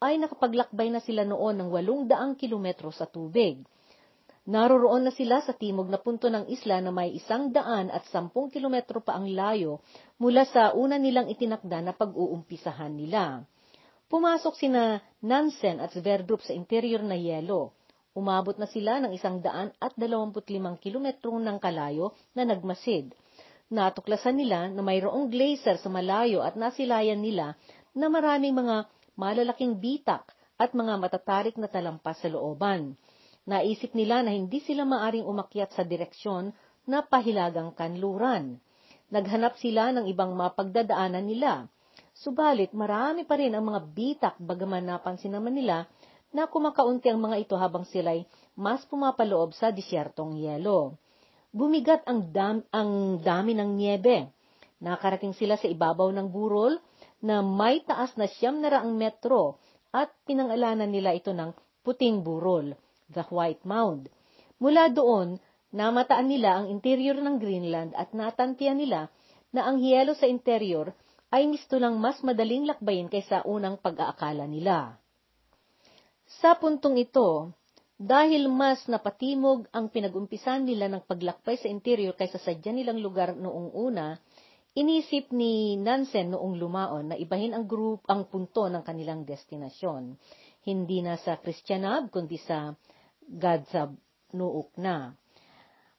ay 0.04 0.20
nakapaglakbay 0.20 0.92
na 0.92 1.00
sila 1.00 1.24
noon 1.24 1.62
ng 1.62 1.70
800 1.72 2.36
kilometro 2.36 2.92
sa 2.92 3.08
tubig. 3.08 3.64
Naroroon 4.46 5.10
na 5.10 5.14
sila 5.16 5.42
sa 5.42 5.58
timog 5.58 5.90
na 5.90 5.98
punto 5.98 6.30
ng 6.30 6.46
isla 6.54 6.78
na 6.78 6.94
may 6.94 7.18
isang 7.18 7.50
daan 7.50 7.90
at 7.90 8.06
sampung 8.14 8.54
kilometro 8.54 9.02
pa 9.02 9.18
ang 9.18 9.26
layo 9.26 9.82
mula 10.22 10.46
sa 10.46 10.70
una 10.78 11.02
nilang 11.02 11.26
itinakda 11.34 11.82
na 11.82 11.98
pag-uumpisahan 11.98 12.94
nila. 12.94 13.42
Pumasok 14.06 14.54
sina 14.54 15.02
Nansen 15.26 15.82
at 15.82 15.98
Sverdrup 15.98 16.46
sa 16.46 16.54
interior 16.54 17.02
na 17.02 17.18
yelo 17.18 17.74
Umabot 18.16 18.56
na 18.56 18.64
sila 18.64 19.04
ng 19.04 19.12
isang 19.12 19.44
daan 19.44 19.76
at 19.76 19.92
dalawamput 20.00 20.48
limang 20.48 20.80
kilometro 20.80 21.36
ng 21.36 21.60
kalayo 21.60 22.16
na 22.32 22.48
nagmasid. 22.48 23.12
Natuklasan 23.66 24.38
nila 24.38 24.70
na 24.70 24.86
mayroong 24.86 25.34
glacier 25.34 25.82
sa 25.82 25.90
malayo 25.90 26.46
at 26.46 26.54
nasilayan 26.54 27.18
nila 27.18 27.58
na 27.98 28.14
maraming 28.14 28.54
mga 28.54 28.86
malalaking 29.18 29.82
bitak 29.82 30.30
at 30.62 30.78
mga 30.78 31.02
matatarik 31.02 31.58
na 31.58 31.66
talampas 31.66 32.22
sa 32.22 32.30
looban. 32.30 32.94
Naisip 33.50 33.98
nila 33.98 34.22
na 34.22 34.38
hindi 34.38 34.62
sila 34.62 34.86
maaring 34.86 35.26
umakyat 35.26 35.74
sa 35.74 35.82
direksyon 35.82 36.54
na 36.86 37.02
pahilagang 37.02 37.74
kanluran. 37.74 38.62
Naghanap 39.10 39.58
sila 39.58 39.90
ng 39.94 40.10
ibang 40.10 40.34
mapagdadaanan 40.38 41.26
nila. 41.26 41.66
Subalit 42.14 42.70
marami 42.72 43.26
pa 43.26 43.38
rin 43.38 43.54
ang 43.54 43.66
mga 43.66 43.82
bitak 43.92 44.36
bagaman 44.42 44.86
napansin 44.86 45.34
naman 45.34 45.58
nila 45.58 45.90
na 46.32 46.46
kumakaunti 46.46 47.10
ang 47.10 47.22
mga 47.22 47.50
ito 47.50 47.56
habang 47.58 47.86
sila'y 47.88 48.30
mas 48.56 48.86
pumapaloob 48.88 49.58
sa 49.58 49.74
disyertong 49.74 50.38
yelo. 50.38 50.96
Bumigat 51.56 52.04
ang, 52.04 52.36
dam, 52.36 52.68
ang 52.76 53.24
dami 53.24 53.56
ng 53.56 53.80
niebe. 53.80 54.28
Nakarating 54.84 55.32
sila 55.32 55.56
sa 55.56 55.72
ibabaw 55.72 56.12
ng 56.12 56.28
burol 56.28 56.76
na 57.24 57.40
may 57.40 57.80
taas 57.88 58.12
na 58.20 58.28
siyam 58.28 58.60
na 58.60 58.76
raang 58.76 58.92
metro 58.92 59.56
at 59.96 60.12
pinangalanan 60.28 60.92
nila 60.92 61.16
ito 61.16 61.32
ng 61.32 61.56
puting 61.80 62.28
burol, 62.28 62.76
the 63.08 63.24
White 63.32 63.64
Mound. 63.64 64.12
Mula 64.60 64.92
doon, 64.92 65.40
namataan 65.72 66.28
nila 66.28 66.60
ang 66.60 66.68
interior 66.68 67.16
ng 67.24 67.40
Greenland 67.40 67.96
at 67.96 68.12
natantiyan 68.12 68.76
nila 68.76 69.08
na 69.56 69.64
ang 69.64 69.80
yelo 69.80 70.12
sa 70.12 70.28
interior 70.28 70.92
ay 71.32 71.48
misto 71.48 71.80
lang 71.80 71.96
mas 72.04 72.20
madaling 72.20 72.68
lakbayin 72.68 73.08
kaysa 73.08 73.48
unang 73.48 73.80
pag-aakala 73.80 74.44
nila. 74.44 75.00
Sa 76.44 76.60
puntong 76.60 77.00
ito, 77.00 77.56
dahil 77.96 78.52
mas 78.52 78.84
napatimog 78.92 79.72
ang 79.72 79.88
pinag-umpisan 79.88 80.68
nila 80.68 80.92
ng 80.92 81.08
paglakbay 81.08 81.56
sa 81.56 81.72
interior 81.72 82.12
kaysa 82.12 82.36
sa 82.44 82.52
dyan 82.52 82.84
nilang 82.84 83.00
lugar 83.00 83.32
noong 83.32 83.72
una, 83.72 84.20
inisip 84.76 85.32
ni 85.32 85.80
Nansen 85.80 86.36
noong 86.36 86.60
lumaon 86.60 87.16
na 87.16 87.16
ibahin 87.16 87.56
ang 87.56 87.64
group 87.64 88.04
ang 88.12 88.28
punto 88.28 88.68
ng 88.68 88.84
kanilang 88.84 89.24
destinasyon. 89.24 90.20
Hindi 90.68 91.00
na 91.00 91.16
sa 91.16 91.40
Christianab, 91.40 92.12
kundi 92.12 92.36
sa 92.36 92.76
Gadzab 93.24 93.96
Nuuk 94.36 94.76
na. 94.76 95.16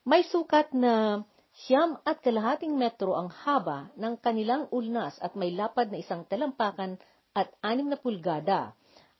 May 0.05 0.21
sukat 0.29 0.77
na 0.77 1.25
siyam 1.65 1.97
at 2.05 2.21
kalahating 2.21 2.77
metro 2.77 3.17
ang 3.17 3.33
haba 3.33 3.89
ng 3.97 4.21
kanilang 4.21 4.69
ulnas 4.69 5.17
at 5.25 5.33
may 5.33 5.57
lapad 5.57 5.89
na 5.89 5.99
isang 6.05 6.29
talampakan 6.29 7.01
at 7.33 7.49
anim 7.65 7.89
na 7.89 7.97
pulgada 7.97 8.77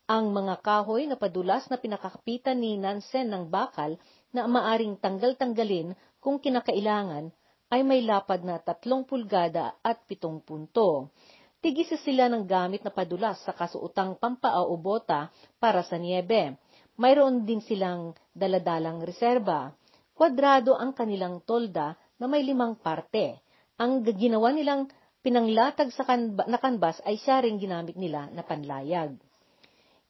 ang 0.07 0.31
mga 0.31 0.63
kahoy 0.63 1.11
na 1.11 1.19
padulas 1.19 1.67
na 1.67 1.83
pinakakapitan 1.83 2.55
ni 2.55 2.79
Nansen 2.79 3.27
ng 3.27 3.51
bakal 3.51 3.99
na 4.31 4.47
maaring 4.47 5.03
tanggal-tanggalin 5.03 5.99
kung 6.23 6.39
kinakailangan 6.39 7.35
ay 7.75 7.83
may 7.83 8.07
lapad 8.07 8.47
na 8.47 8.63
tatlong 8.63 9.03
pulgada 9.03 9.75
at 9.83 10.07
pitong 10.07 10.39
punto. 10.47 11.11
Tigisa 11.59 11.99
sila 11.99 12.31
ng 12.31 12.47
gamit 12.47 12.87
na 12.87 12.95
padulas 12.95 13.43
sa 13.43 13.51
kasuotang 13.51 14.15
pampaa 14.23 14.63
o 14.63 14.79
bota 14.79 15.27
para 15.59 15.83
sa 15.83 15.99
niebe. 15.99 16.55
Mayroon 16.95 17.43
din 17.43 17.59
silang 17.59 18.15
daladalang 18.31 19.03
reserba. 19.03 19.75
Kwadrado 20.15 20.79
ang 20.79 20.95
kanilang 20.95 21.43
tolda 21.43 21.99
na 22.23 22.31
may 22.31 22.47
limang 22.47 22.79
parte. 22.79 23.43
Ang 23.83 24.07
ginawa 24.07 24.55
nilang 24.55 24.87
pinanglatag 25.27 25.91
sa 25.91 26.07
kanba, 26.07 26.47
na 26.47 26.63
kanbas 26.63 27.03
ay 27.03 27.19
siya 27.19 27.43
ring 27.43 27.59
ginamit 27.59 27.99
nila 27.99 28.31
na 28.31 28.47
panlayag. 28.47 29.19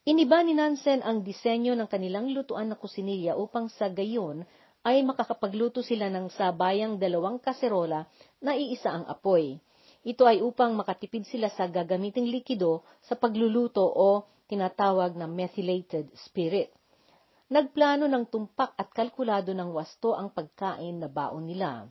Iniba 0.06 0.38
ni 0.46 0.54
Nansen 0.54 1.02
ang 1.02 1.26
disenyo 1.26 1.74
ng 1.74 1.90
kanilang 1.90 2.30
lutuan 2.30 2.70
na 2.70 2.78
kusinilya 2.78 3.34
upang 3.34 3.66
sa 3.66 3.90
gayon 3.90 4.46
ay 4.86 5.02
makakapagluto 5.02 5.82
sila 5.82 6.06
ng 6.06 6.30
sabayang 6.30 6.94
dalawang 6.94 7.42
kaserola 7.42 8.06
na 8.38 8.54
iisa 8.54 8.94
ang 8.94 9.02
apoy. 9.10 9.58
Ito 10.06 10.22
ay 10.22 10.46
upang 10.46 10.78
makatipid 10.78 11.26
sila 11.26 11.50
sa 11.50 11.66
gagamiting 11.66 12.30
likido 12.30 12.86
sa 13.02 13.18
pagluluto 13.18 13.82
o 13.82 14.22
tinatawag 14.46 15.18
na 15.18 15.26
methylated 15.26 16.06
spirit. 16.14 16.70
Nagplano 17.50 18.06
ng 18.06 18.30
tumpak 18.30 18.78
at 18.78 18.94
kalkulado 18.94 19.58
ng 19.58 19.74
wasto 19.74 20.14
ang 20.14 20.30
pagkain 20.30 21.02
na 21.02 21.10
baon 21.10 21.50
nila. 21.50 21.90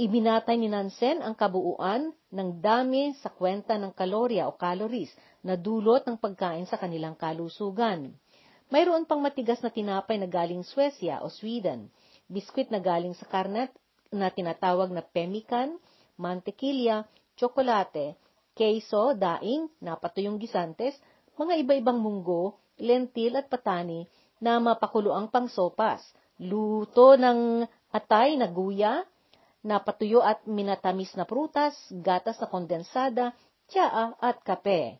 Ibinatay 0.00 0.56
ni 0.56 0.72
Nansen 0.72 1.20
ang 1.20 1.36
kabuuan 1.36 2.16
ng 2.32 2.48
dami 2.64 3.12
sa 3.20 3.28
kwenta 3.28 3.76
ng 3.76 3.92
kalorya 3.92 4.48
o 4.48 4.56
calories 4.56 5.12
na 5.44 5.52
dulot 5.52 6.08
ng 6.08 6.16
pagkain 6.16 6.64
sa 6.64 6.80
kanilang 6.80 7.12
kalusugan. 7.12 8.16
Mayroon 8.72 9.04
pang 9.04 9.20
matigas 9.20 9.60
na 9.60 9.68
tinapay 9.68 10.16
na 10.16 10.24
galing 10.24 10.64
Swesia 10.64 11.20
o 11.20 11.28
Sweden, 11.28 11.92
biskwit 12.24 12.72
na 12.72 12.80
galing 12.80 13.12
sa 13.12 13.28
karnet 13.28 13.68
na 14.08 14.32
tinatawag 14.32 14.88
na 14.88 15.04
pemmican, 15.04 15.76
mantekilya, 16.16 17.04
tsokolate, 17.36 18.16
queso, 18.56 19.12
daing, 19.12 19.68
napatuyong 19.76 20.40
gisantes, 20.40 20.96
mga 21.36 21.60
iba-ibang 21.60 22.00
munggo, 22.00 22.56
lentil 22.80 23.36
at 23.36 23.52
patani 23.52 24.08
na 24.40 24.56
mapakuloang 24.56 25.28
pangsopas, 25.28 26.00
luto 26.40 27.12
ng 27.20 27.68
atay 27.92 28.40
na 28.40 28.48
guya, 28.48 29.04
napatuyo 29.62 30.20
at 30.22 30.42
minatamis 30.46 31.14
na 31.14 31.26
prutas, 31.26 31.74
gatas 31.90 32.38
na 32.42 32.50
kondensada, 32.50 33.34
tsaa 33.70 34.18
at 34.18 34.42
kape. 34.42 34.98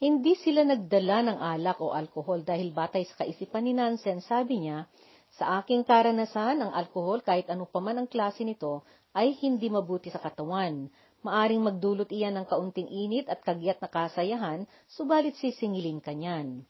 Hindi 0.00 0.32
sila 0.40 0.64
nagdala 0.64 1.28
ng 1.28 1.38
alak 1.40 1.76
o 1.84 1.92
alkohol 1.92 2.40
dahil 2.40 2.72
batay 2.72 3.04
sa 3.04 3.20
kaisipan 3.20 3.68
ni 3.68 3.76
Nansen, 3.76 4.24
sabi 4.24 4.64
niya, 4.64 4.88
sa 5.36 5.60
aking 5.60 5.84
karanasan, 5.86 6.58
ang 6.58 6.72
alkohol 6.72 7.22
kahit 7.22 7.46
ano 7.52 7.68
pa 7.68 7.78
man 7.78 8.00
ang 8.02 8.08
klase 8.10 8.42
nito 8.42 8.82
ay 9.14 9.36
hindi 9.38 9.70
mabuti 9.70 10.10
sa 10.10 10.18
katawan. 10.18 10.90
Maaring 11.20 11.60
magdulot 11.60 12.08
iyan 12.08 12.40
ng 12.40 12.46
kaunting 12.48 12.88
init 12.88 13.28
at 13.28 13.44
kagyat 13.44 13.76
na 13.84 13.92
kasayahan, 13.92 14.64
subalit 14.88 15.36
sisingilin 15.36 16.00
ka 16.00 16.16
niyan. 16.16 16.64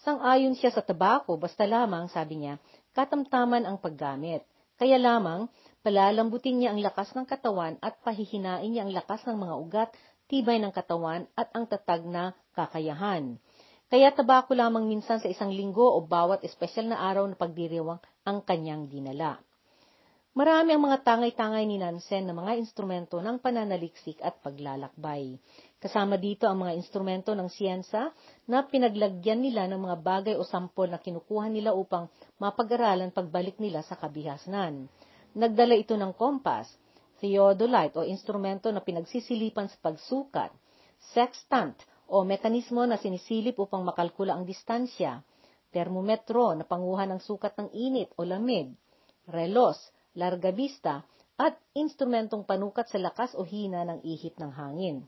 Sang-ayon 0.00 0.56
siya 0.56 0.72
sa 0.72 0.80
tabako, 0.80 1.36
basta 1.36 1.68
lamang, 1.68 2.08
sabi 2.08 2.40
niya, 2.40 2.56
katamtaman 2.96 3.68
ang 3.68 3.76
paggamit. 3.76 4.40
Kaya 4.80 4.96
lamang, 4.96 5.52
Palalambutin 5.80 6.60
niya 6.60 6.76
ang 6.76 6.80
lakas 6.84 7.16
ng 7.16 7.24
katawan 7.24 7.80
at 7.80 7.96
pahihinain 8.04 8.68
niya 8.68 8.84
ang 8.84 8.92
lakas 8.92 9.24
ng 9.24 9.36
mga 9.40 9.54
ugat, 9.56 9.90
tibay 10.28 10.60
ng 10.60 10.76
katawan 10.76 11.24
at 11.32 11.48
ang 11.56 11.64
tatag 11.64 12.04
na 12.04 12.36
kakayahan. 12.52 13.40
Kaya 13.88 14.12
tabako 14.12 14.52
lamang 14.52 14.86
minsan 14.86 15.24
sa 15.24 15.26
isang 15.26 15.50
linggo 15.50 15.82
o 15.82 16.04
bawat 16.04 16.44
espesyal 16.44 16.92
na 16.92 17.00
araw 17.00 17.24
na 17.26 17.34
pagdiriwang 17.34 17.98
ang 18.28 18.44
kanyang 18.44 18.92
dinala. 18.92 19.40
Marami 20.30 20.76
ang 20.76 20.86
mga 20.86 21.02
tangay-tangay 21.02 21.66
ni 21.66 21.82
Nansen 21.82 22.22
na 22.22 22.36
mga 22.36 22.54
instrumento 22.54 23.18
ng 23.18 23.42
pananaliksik 23.42 24.22
at 24.22 24.38
paglalakbay. 24.46 25.34
Kasama 25.82 26.14
dito 26.20 26.46
ang 26.46 26.62
mga 26.62 26.78
instrumento 26.78 27.34
ng 27.34 27.50
siyensa 27.50 28.14
na 28.46 28.62
pinaglagyan 28.62 29.42
nila 29.42 29.66
ng 29.66 29.80
mga 29.82 29.96
bagay 29.98 30.34
o 30.38 30.46
sampol 30.46 30.86
na 30.86 31.02
kinukuha 31.02 31.50
nila 31.50 31.74
upang 31.74 32.06
mapag-aralan 32.38 33.10
pagbalik 33.10 33.58
nila 33.58 33.82
sa 33.82 33.98
kabihasnan. 33.98 34.86
Nagdala 35.30 35.78
ito 35.78 35.94
ng 35.94 36.10
kompas, 36.18 36.66
theodolite 37.22 38.00
o 38.00 38.02
instrumento 38.02 38.66
na 38.74 38.82
pinagsisilipan 38.82 39.70
sa 39.70 39.78
pagsukat, 39.78 40.50
sextant 41.14 41.78
o 42.10 42.26
mekanismo 42.26 42.82
na 42.82 42.98
sinisilip 42.98 43.54
upang 43.62 43.86
makalkula 43.86 44.34
ang 44.34 44.42
distansya, 44.42 45.22
termometro 45.70 46.58
na 46.58 46.66
panguha 46.66 47.06
ng 47.06 47.22
sukat 47.22 47.54
ng 47.62 47.68
init 47.70 48.10
o 48.18 48.26
lamig, 48.26 48.74
relos, 49.30 49.78
larga 50.18 50.50
vista, 50.50 51.06
at 51.38 51.54
instrumentong 51.72 52.42
panukat 52.42 52.90
sa 52.90 52.98
lakas 52.98 53.32
o 53.38 53.46
hina 53.46 53.86
ng 53.86 54.02
ihip 54.02 54.34
ng 54.36 54.50
hangin. 54.50 55.06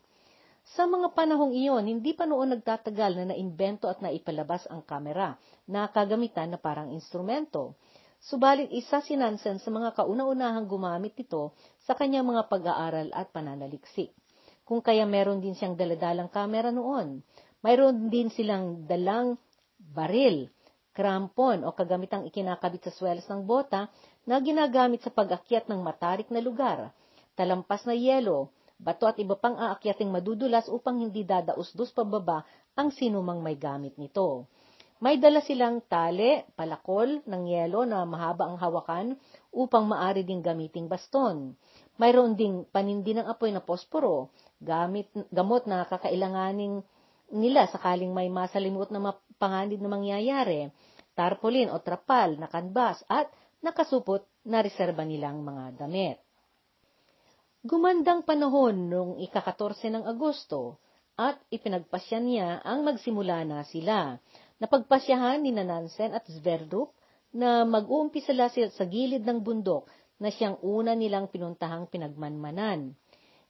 Sa 0.62 0.86
mga 0.86 1.18
panahong 1.18 1.52
iyon, 1.52 1.90
hindi 1.90 2.14
pa 2.14 2.24
noon 2.24 2.54
nagtatagal 2.54 3.18
na 3.18 3.34
naimbento 3.34 3.90
at 3.90 3.98
naipalabas 3.98 4.70
ang 4.70 4.86
kamera 4.86 5.34
na 5.66 5.90
kagamitan 5.90 6.54
na 6.54 6.58
parang 6.62 6.94
instrumento. 6.94 7.74
Subalit 8.22 8.70
isa 8.70 9.02
si 9.02 9.18
Nansen 9.18 9.58
sa 9.58 9.70
mga 9.74 9.98
kauna-unahang 9.98 10.70
gumamit 10.70 11.18
nito 11.18 11.58
sa 11.82 11.98
kanyang 11.98 12.30
mga 12.30 12.46
pag-aaral 12.46 13.10
at 13.10 13.34
pananaliksik. 13.34 14.14
Kung 14.62 14.78
kaya 14.78 15.02
meron 15.02 15.42
din 15.42 15.58
siyang 15.58 15.74
daladalang 15.74 16.30
kamera 16.30 16.70
noon. 16.70 17.26
Mayroon 17.66 18.06
din 18.14 18.30
silang 18.30 18.86
dalang 18.86 19.34
baril, 19.74 20.46
krampon 20.94 21.66
o 21.66 21.74
kagamitang 21.74 22.22
ikinakabit 22.30 22.86
sa 22.86 22.94
swells 22.94 23.26
ng 23.26 23.42
bota 23.42 23.90
na 24.22 24.38
ginagamit 24.38 25.02
sa 25.02 25.10
pag-akyat 25.10 25.66
ng 25.66 25.82
matarik 25.82 26.30
na 26.30 26.38
lugar, 26.38 26.94
talampas 27.34 27.82
na 27.90 27.94
yelo, 27.94 28.54
bato 28.78 29.06
at 29.06 29.18
iba 29.18 29.34
pang 29.34 29.58
aakyating 29.58 30.10
madudulas 30.10 30.70
upang 30.70 31.02
hindi 31.02 31.26
dadaus-dus 31.26 31.90
pababa 31.90 32.46
ang 32.78 32.94
sinumang 32.94 33.42
may 33.42 33.58
gamit 33.58 33.98
nito. 33.98 34.46
May 35.02 35.18
dala 35.18 35.42
silang 35.42 35.82
tali, 35.90 36.46
palakol 36.54 37.26
ng 37.26 37.42
yelo 37.50 37.82
na 37.82 38.06
mahaba 38.06 38.46
ang 38.46 38.54
hawakan 38.54 39.18
upang 39.50 39.90
maari 39.90 40.22
ding 40.22 40.46
gamiting 40.46 40.86
baston. 40.86 41.58
Mayroon 41.98 42.38
ding 42.38 42.62
panindi 42.70 43.10
ng 43.10 43.26
apoy 43.26 43.50
na 43.50 43.58
posporo, 43.58 44.30
gamit, 44.62 45.10
gamot 45.34 45.66
na 45.66 45.90
kakailanganing 45.90 46.86
nila 47.34 47.66
sakaling 47.66 48.14
may 48.14 48.30
masalimuot 48.30 48.94
na 48.94 49.10
mapanganib 49.10 49.82
na 49.82 49.90
mangyayari, 49.90 50.70
tarpaulin 51.18 51.74
o 51.74 51.82
trapal 51.82 52.38
na 52.38 52.46
kanbas 52.46 53.02
at 53.10 53.26
nakasupot 53.58 54.22
na 54.46 54.62
reserba 54.62 55.02
nilang 55.02 55.42
mga 55.42 55.82
damit. 55.82 56.22
Gumandang 57.66 58.22
panahon 58.22 58.86
noong 58.86 59.12
ika-14 59.18 59.98
ng 59.98 60.04
Agosto 60.06 60.78
at 61.16 61.40
ipinagpasya 61.52 62.18
niya 62.20 62.60
ang 62.64 62.84
magsimula 62.84 63.44
na 63.44 63.62
sila 63.68 64.18
Napagpasyahan 64.62 65.42
ni 65.42 65.50
Nansen 65.50 66.14
at 66.14 66.22
Sverdrup 66.30 66.94
na 67.34 67.66
mag-uumpisa 67.66 68.30
sila 68.30 68.70
sa 68.70 68.86
gilid 68.86 69.26
ng 69.26 69.42
bundok 69.42 69.90
na 70.22 70.30
siyang 70.30 70.62
una 70.62 70.94
nilang 70.94 71.26
pinuntahang 71.34 71.90
pinagmanmanan. 71.90 72.94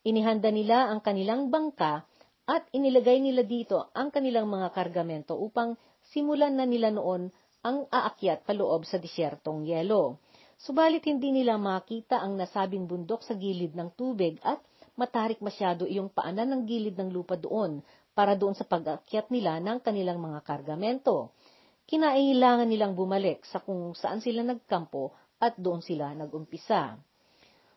Inihanda 0.08 0.48
nila 0.48 0.88
ang 0.88 1.04
kanilang 1.04 1.52
bangka 1.52 2.08
at 2.48 2.64
inilagay 2.72 3.20
nila 3.20 3.44
dito 3.44 3.92
ang 3.92 4.08
kanilang 4.08 4.48
mga 4.48 4.72
kargamento 4.72 5.36
upang 5.36 5.76
simulan 6.08 6.56
na 6.56 6.64
nila 6.64 6.88
noon 6.88 7.28
ang 7.60 7.84
aakyat 7.92 8.48
paloob 8.48 8.88
sa 8.88 8.96
disyertong 8.96 9.68
yelo. 9.68 10.16
Subalit 10.56 11.04
hindi 11.04 11.28
nila 11.28 11.60
makita 11.60 12.24
ang 12.24 12.40
nasabing 12.40 12.88
bundok 12.88 13.20
sa 13.20 13.36
gilid 13.36 13.76
ng 13.76 13.92
tubig 14.00 14.40
at 14.40 14.64
matarik 15.02 15.42
masyado 15.42 15.82
iyong 15.90 16.14
paanan 16.14 16.54
ng 16.54 16.62
gilid 16.62 16.94
ng 16.94 17.10
lupa 17.10 17.34
doon 17.34 17.82
para 18.14 18.38
doon 18.38 18.54
sa 18.54 18.62
pag-akyat 18.62 19.34
nila 19.34 19.58
ng 19.58 19.82
kanilang 19.82 20.22
mga 20.22 20.46
kargamento. 20.46 21.34
Kinailangan 21.90 22.70
nilang 22.70 22.94
bumalik 22.94 23.42
sa 23.42 23.58
kung 23.58 23.98
saan 23.98 24.22
sila 24.22 24.46
nagkampo 24.46 25.10
at 25.42 25.58
doon 25.58 25.82
sila 25.82 26.14
nagumpisa. 26.14 26.94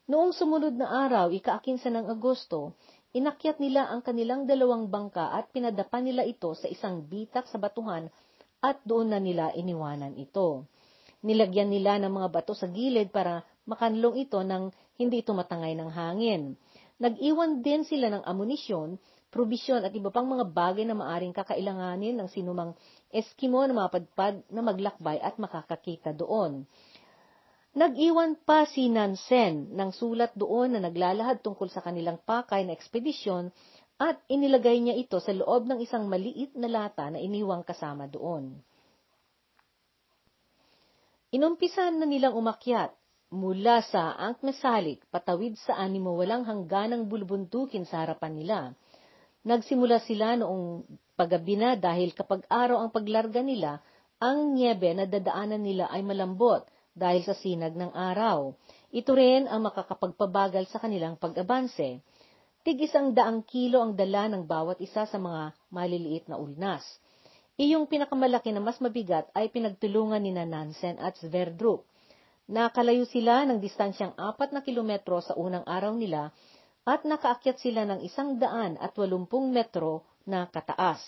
Noong 0.06 0.38
sumunod 0.38 0.78
na 0.78 1.10
araw, 1.10 1.34
ikaakinsa 1.34 1.90
ng 1.90 2.06
Agosto, 2.14 2.78
inakyat 3.18 3.58
nila 3.58 3.90
ang 3.90 4.06
kanilang 4.06 4.46
dalawang 4.46 4.86
bangka 4.86 5.34
at 5.34 5.50
pinadapa 5.50 5.98
nila 5.98 6.22
ito 6.22 6.54
sa 6.54 6.70
isang 6.70 7.02
bitak 7.10 7.50
sa 7.50 7.58
batuhan 7.58 8.14
at 8.62 8.78
doon 8.86 9.10
na 9.10 9.18
nila 9.18 9.50
iniwanan 9.58 10.14
ito. 10.14 10.70
Nilagyan 11.26 11.74
nila 11.74 11.98
ng 11.98 12.14
mga 12.14 12.30
bato 12.30 12.54
sa 12.54 12.70
gilid 12.70 13.10
para 13.10 13.42
makanlong 13.66 14.22
ito 14.22 14.38
nang 14.46 14.70
hindi 15.02 15.26
ito 15.26 15.34
matangay 15.34 15.74
ng 15.74 15.90
hangin. 15.90 16.54
Nag-iwan 16.96 17.60
din 17.60 17.84
sila 17.84 18.08
ng 18.08 18.24
amunisyon 18.24 18.96
probisyon 19.36 19.84
at 19.84 19.92
iba 19.92 20.08
pang 20.16 20.24
mga 20.24 20.48
bagay 20.48 20.88
na 20.88 20.96
maaring 20.96 21.36
kakailanganin 21.36 22.16
ng 22.16 22.32
sinumang 22.32 22.72
Eskimo 23.12 23.68
na 23.68 23.76
mapadpad 23.76 24.48
na 24.48 24.64
maglakbay 24.64 25.20
at 25.20 25.36
makakakita 25.36 26.16
doon. 26.16 26.64
Nag-iwan 27.76 28.40
pa 28.40 28.64
si 28.64 28.88
Nansen 28.88 29.76
ng 29.76 29.92
sulat 29.92 30.32
doon 30.40 30.80
na 30.80 30.80
naglalahad 30.80 31.44
tungkol 31.44 31.68
sa 31.68 31.84
kanilang 31.84 32.16
pakay 32.24 32.64
na 32.64 32.72
ekspedisyon 32.72 33.52
at 34.00 34.16
inilagay 34.32 34.80
niya 34.80 34.96
ito 34.96 35.20
sa 35.20 35.36
loob 35.36 35.68
ng 35.68 35.84
isang 35.84 36.08
maliit 36.08 36.56
na 36.56 36.72
lata 36.72 37.12
na 37.12 37.20
iniwang 37.20 37.68
kasama 37.68 38.08
doon. 38.08 38.56
Inumpisan 41.36 42.00
na 42.00 42.08
nilang 42.08 42.40
umakyat 42.40 42.96
mula 43.36 43.84
sa 43.84 44.16
Ankmesalik 44.16 45.04
patawid 45.12 45.60
sa 45.60 45.76
animo 45.76 46.16
walang 46.16 46.48
hangganang 46.48 47.12
bulubuntukin 47.12 47.84
sa 47.84 48.08
harapan 48.08 48.34
nila. 48.34 48.60
Nagsimula 49.46 50.02
sila 50.02 50.40
noong 50.40 50.88
paggabi 51.14 51.60
na 51.60 51.76
dahil 51.76 52.16
kapag 52.16 52.48
araw 52.50 52.82
ang 52.82 52.90
paglarga 52.90 53.44
nila, 53.44 53.84
ang 54.18 54.56
niebe 54.56 54.90
na 54.96 55.04
dadaanan 55.04 55.62
nila 55.62 55.92
ay 55.92 56.02
malambot 56.02 56.64
dahil 56.96 57.22
sa 57.28 57.36
sinag 57.36 57.76
ng 57.76 57.92
araw. 57.92 58.56
Ito 58.96 59.12
rin 59.12 59.52
ang 59.52 59.68
makakapagpabagal 59.68 60.72
sa 60.72 60.80
kanilang 60.80 61.20
pag-abanse. 61.20 62.00
Tig 62.66 62.82
isang 62.82 63.14
daang 63.14 63.46
kilo 63.46 63.84
ang 63.84 63.94
dala 63.94 64.26
ng 64.32 64.48
bawat 64.48 64.82
isa 64.82 65.06
sa 65.06 65.20
mga 65.20 65.54
maliliit 65.70 66.26
na 66.26 66.40
ulnas. 66.40 66.82
Iyong 67.56 67.86
pinakamalaki 67.86 68.50
na 68.50 68.60
mas 68.60 68.82
mabigat 68.82 69.30
ay 69.38 69.54
pinagtulungan 69.54 70.20
ni 70.24 70.34
Nansen 70.34 70.98
at 70.98 71.16
Sverdrup. 71.22 71.88
Nakalayo 72.46 73.10
sila 73.10 73.42
ng 73.50 73.58
distansyang 73.58 74.14
apat 74.22 74.54
na 74.54 74.62
kilometro 74.62 75.18
sa 75.18 75.34
unang 75.34 75.66
araw 75.66 75.98
nila 75.98 76.30
at 76.86 77.02
nakaakyat 77.02 77.58
sila 77.58 77.90
ng 77.90 78.06
isang 78.06 78.38
daan 78.38 78.78
at 78.78 78.94
walumpung 79.02 79.50
metro 79.50 80.06
na 80.30 80.46
kataas. 80.46 81.02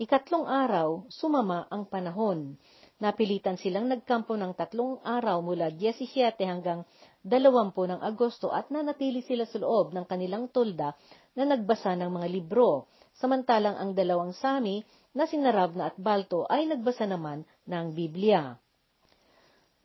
Ikatlong 0.00 0.48
araw, 0.48 1.04
sumama 1.12 1.68
ang 1.68 1.84
panahon. 1.84 2.56
Napilitan 3.04 3.60
silang 3.60 3.92
nagkampo 3.92 4.32
ng 4.40 4.56
tatlong 4.56 4.96
araw 5.04 5.44
mula 5.44 5.68
17 5.68 6.40
hanggang 6.48 6.88
20 7.20 7.68
ng 7.68 8.00
Agosto 8.00 8.48
at 8.48 8.72
nanatili 8.72 9.20
sila 9.20 9.44
sa 9.44 9.60
loob 9.60 9.92
ng 9.92 10.08
kanilang 10.08 10.48
tolda 10.48 10.96
na 11.36 11.44
nagbasa 11.44 12.00
ng 12.00 12.08
mga 12.08 12.28
libro, 12.32 12.88
samantalang 13.12 13.76
ang 13.76 13.92
dalawang 13.92 14.32
sami 14.32 14.80
na 15.12 15.28
sinarab 15.28 15.76
na 15.76 15.92
at 15.92 16.00
Balto 16.00 16.48
ay 16.48 16.64
nagbasa 16.64 17.04
naman 17.04 17.44
ng 17.68 17.92
Biblia. 17.92 18.56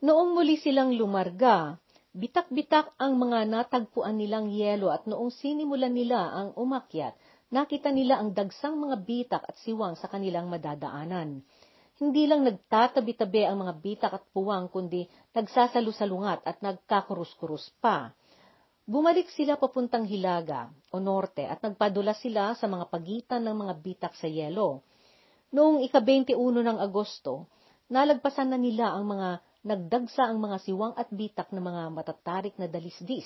Noong 0.04 0.36
muli 0.36 0.60
silang 0.60 0.92
lumarga, 0.92 1.80
Bitak-bitak 2.14 2.94
ang 3.02 3.18
mga 3.18 3.50
natagpuan 3.50 4.22
nilang 4.22 4.54
yelo 4.54 4.94
at 4.94 5.10
noong 5.10 5.34
sinimulan 5.34 5.98
nila 5.98 6.30
ang 6.30 6.54
umakyat, 6.54 7.18
nakita 7.50 7.90
nila 7.90 8.22
ang 8.22 8.38
dagsang 8.38 8.78
mga 8.78 9.02
bitak 9.02 9.42
at 9.42 9.58
siwang 9.66 9.98
sa 9.98 10.06
kanilang 10.06 10.46
madadaanan. 10.46 11.42
Hindi 11.98 12.30
lang 12.30 12.46
nagtatabi-tabi 12.46 13.50
ang 13.50 13.66
mga 13.66 13.74
bitak 13.82 14.14
at 14.14 14.24
puwang, 14.30 14.70
kundi 14.70 15.10
nagsasalusalungat 15.34 16.46
at 16.46 16.62
nagkakurus-kurus 16.62 17.74
pa. 17.82 18.14
Bumalik 18.86 19.34
sila 19.34 19.58
papuntang 19.58 20.06
Hilaga 20.06 20.70
o 20.94 21.02
Norte 21.02 21.50
at 21.50 21.66
nagpadula 21.66 22.14
sila 22.14 22.54
sa 22.54 22.70
mga 22.70 22.94
pagitan 22.94 23.42
ng 23.42 23.58
mga 23.58 23.74
bitak 23.82 24.14
sa 24.14 24.30
yelo. 24.30 24.86
Noong 25.50 25.82
ika-21 25.90 26.38
ng 26.38 26.78
Agosto, 26.78 27.50
nalagpasan 27.90 28.54
na 28.54 28.62
nila 28.62 28.94
ang 28.94 29.10
mga 29.10 29.42
nagdagsa 29.64 30.28
ang 30.28 30.44
mga 30.44 30.60
siwang 30.60 30.94
at 31.00 31.08
bitak 31.10 31.50
ng 31.56 31.64
mga 31.64 31.84
matatarik 31.96 32.56
na 32.60 32.68
dalisdis. 32.68 33.26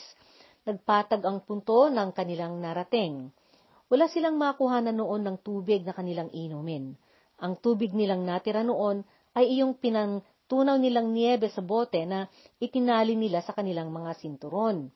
Nagpatag 0.69 1.25
ang 1.25 1.41
punto 1.41 1.89
ng 1.89 2.13
kanilang 2.13 2.61
narating. 2.61 3.33
Wala 3.89 4.05
silang 4.05 4.37
makuhanan 4.37 4.93
noon 4.93 5.25
ng 5.25 5.37
tubig 5.41 5.81
na 5.81 5.97
kanilang 5.97 6.29
inumin. 6.29 6.93
Ang 7.41 7.53
tubig 7.57 7.93
nilang 7.93 8.21
natira 8.21 8.61
noon 8.61 9.01
ay 9.33 9.57
iyong 9.57 9.77
pinantunaw 9.77 10.77
nilang 10.77 11.13
niebe 11.13 11.49
sa 11.49 11.61
bote 11.65 12.01
na 12.05 12.29
itinali 12.61 13.17
nila 13.17 13.41
sa 13.41 13.53
kanilang 13.57 13.89
mga 13.89 14.17
sinturon. 14.21 14.89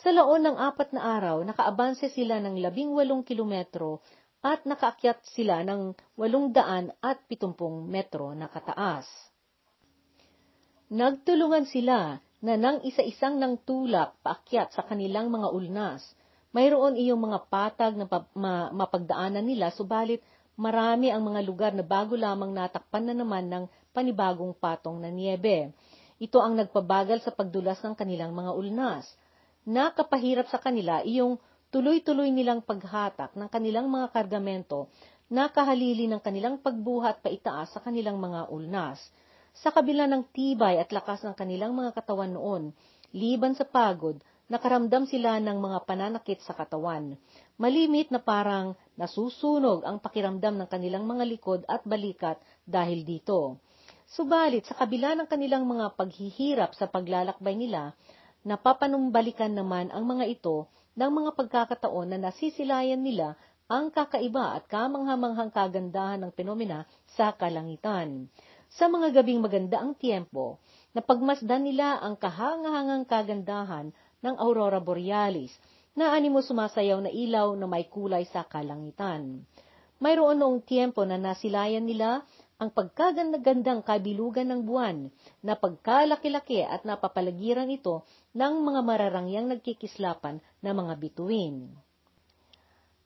Sa 0.00 0.16
laon 0.16 0.48
ng 0.48 0.56
apat 0.56 0.96
na 0.96 1.20
araw, 1.20 1.44
nakaabanse 1.44 2.08
sila 2.08 2.40
ng 2.40 2.56
labing 2.56 2.94
walong 2.96 3.20
kilometro 3.20 4.00
at 4.40 4.64
nakaakyat 4.64 5.20
sila 5.36 5.60
ng 5.60 5.92
walong 6.16 6.56
daan 6.56 6.88
at 7.04 7.20
pitumpong 7.28 7.84
metro 7.84 8.32
na 8.32 8.48
kataas. 8.48 9.29
Nagtulungan 10.90 11.70
sila 11.70 12.18
na 12.42 12.54
nang 12.58 12.82
isa-isang 12.82 13.38
ng 13.38 13.62
tulak 13.62 14.10
paakyat 14.26 14.74
sa 14.74 14.82
kanilang 14.82 15.30
mga 15.30 15.54
ulnas. 15.54 16.02
Mayroon 16.50 16.98
iyong 16.98 17.30
mga 17.30 17.46
patag 17.46 17.94
na 17.94 18.10
ma- 18.34 18.74
mapagdaanan 18.74 19.46
nila, 19.46 19.70
subalit 19.70 20.18
marami 20.58 21.14
ang 21.14 21.22
mga 21.22 21.40
lugar 21.46 21.72
na 21.78 21.86
bago 21.86 22.18
lamang 22.18 22.50
natakpan 22.50 23.06
na 23.06 23.14
naman 23.14 23.46
ng 23.46 23.64
panibagong 23.94 24.50
patong 24.50 24.98
na 24.98 25.14
niebe. 25.14 25.70
Ito 26.18 26.42
ang 26.42 26.58
nagpabagal 26.58 27.22
sa 27.22 27.30
pagdulas 27.30 27.78
ng 27.86 27.94
kanilang 27.94 28.34
mga 28.34 28.50
ulnas. 28.50 29.06
Nakapahirap 29.62 30.50
sa 30.50 30.58
kanila 30.58 31.06
iyong 31.06 31.38
tuloy-tuloy 31.70 32.34
nilang 32.34 32.66
paghatak 32.66 33.38
ng 33.38 33.46
kanilang 33.46 33.86
mga 33.86 34.10
kargamento 34.10 34.90
na 35.30 35.46
kahalili 35.46 36.10
ng 36.10 36.18
kanilang 36.18 36.58
pagbuhat 36.58 37.22
paitaas 37.22 37.70
sa 37.70 37.78
kanilang 37.78 38.18
mga 38.18 38.50
ulnas. 38.50 38.98
Sa 39.58 39.74
kabila 39.74 40.06
ng 40.06 40.30
tibay 40.30 40.78
at 40.78 40.94
lakas 40.94 41.26
ng 41.26 41.34
kanilang 41.34 41.74
mga 41.74 41.90
katawan 41.98 42.30
noon, 42.30 42.70
liban 43.10 43.58
sa 43.58 43.66
pagod, 43.66 44.18
nakaramdam 44.50 45.06
sila 45.06 45.38
ng 45.42 45.58
mga 45.58 45.78
pananakit 45.86 46.42
sa 46.42 46.54
katawan. 46.54 47.18
Malimit 47.58 48.10
na 48.10 48.22
parang 48.22 48.78
nasusunog 48.94 49.86
ang 49.86 50.02
pakiramdam 50.02 50.58
ng 50.58 50.68
kanilang 50.70 51.06
mga 51.06 51.24
likod 51.26 51.60
at 51.70 51.82
balikat 51.86 52.38
dahil 52.66 53.06
dito. 53.06 53.62
Subalit, 54.10 54.66
sa 54.66 54.74
kabila 54.74 55.14
ng 55.14 55.30
kanilang 55.30 55.66
mga 55.70 55.94
paghihirap 55.94 56.74
sa 56.74 56.90
paglalakbay 56.90 57.54
nila, 57.54 57.94
napapanumbalikan 58.42 59.54
naman 59.54 59.94
ang 59.94 60.02
mga 60.02 60.26
ito 60.26 60.66
ng 60.98 61.10
mga 61.10 61.30
pagkakataon 61.38 62.10
na 62.10 62.18
nasisilayan 62.18 62.98
nila 62.98 63.38
ang 63.70 63.94
kakaiba 63.94 64.58
at 64.58 64.66
kamanghamanghang 64.66 65.54
kagandahan 65.54 66.18
ng 66.26 66.34
penomena 66.34 66.90
sa 67.14 67.30
kalangitan. 67.30 68.26
Sa 68.78 68.86
mga 68.86 69.10
gabing 69.18 69.42
maganda 69.42 69.82
ang 69.82 69.98
tiempo, 69.98 70.62
napagmasdan 70.94 71.66
nila 71.66 71.98
ang 71.98 72.14
kahangahangang 72.14 73.02
kagandahan 73.02 73.90
ng 74.22 74.34
aurora 74.38 74.78
borealis 74.78 75.50
na 75.98 76.14
animo 76.14 76.38
sumasayaw 76.38 77.02
na 77.02 77.10
ilaw 77.10 77.50
na 77.58 77.66
may 77.66 77.90
kulay 77.90 78.22
sa 78.30 78.46
kalangitan. 78.46 79.42
Mayroon 79.98 80.38
noong 80.38 80.62
tiempo 80.62 81.02
na 81.02 81.18
nasilayan 81.18 81.84
nila 81.84 82.22
ang 82.60 82.70
pagkagandang 82.70 83.80
kabilugan 83.82 84.48
ng 84.52 84.60
buwan 84.62 85.08
na 85.40 85.56
pagkalaki-laki 85.56 86.60
at 86.60 86.84
napapalagiran 86.84 87.68
ito 87.72 88.04
ng 88.36 88.54
mga 88.60 88.80
mararangyang 88.84 89.48
nagkikislapan 89.48 90.38
na 90.60 90.70
mga 90.76 90.94
bituin. 91.00 91.72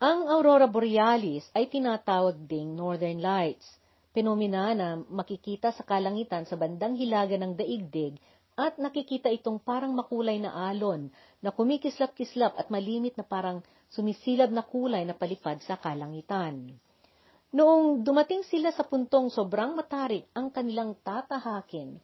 Ang 0.02 0.28
aurora 0.28 0.68
borealis 0.68 1.46
ay 1.54 1.70
tinatawag 1.70 2.36
ding 2.44 2.74
northern 2.74 3.22
lights, 3.22 3.64
penomena 4.14 4.70
na 4.78 4.94
makikita 4.94 5.74
sa 5.74 5.82
kalangitan 5.82 6.46
sa 6.46 6.54
bandang 6.54 6.94
hilaga 6.94 7.34
ng 7.34 7.58
daigdig 7.58 8.14
at 8.54 8.78
nakikita 8.78 9.26
itong 9.34 9.58
parang 9.58 9.90
makulay 9.90 10.38
na 10.38 10.54
alon 10.70 11.10
na 11.42 11.50
kumikislap-kislap 11.50 12.54
at 12.54 12.70
malimit 12.70 13.18
na 13.18 13.26
parang 13.26 13.58
sumisilab 13.90 14.54
na 14.54 14.62
kulay 14.62 15.02
na 15.02 15.18
palipad 15.18 15.58
sa 15.66 15.74
kalangitan. 15.74 16.78
Noong 17.54 18.06
dumating 18.06 18.46
sila 18.46 18.70
sa 18.70 18.86
puntong 18.86 19.30
sobrang 19.30 19.74
matarik 19.74 20.30
ang 20.34 20.54
kanilang 20.54 20.94
tatahakin, 21.02 21.98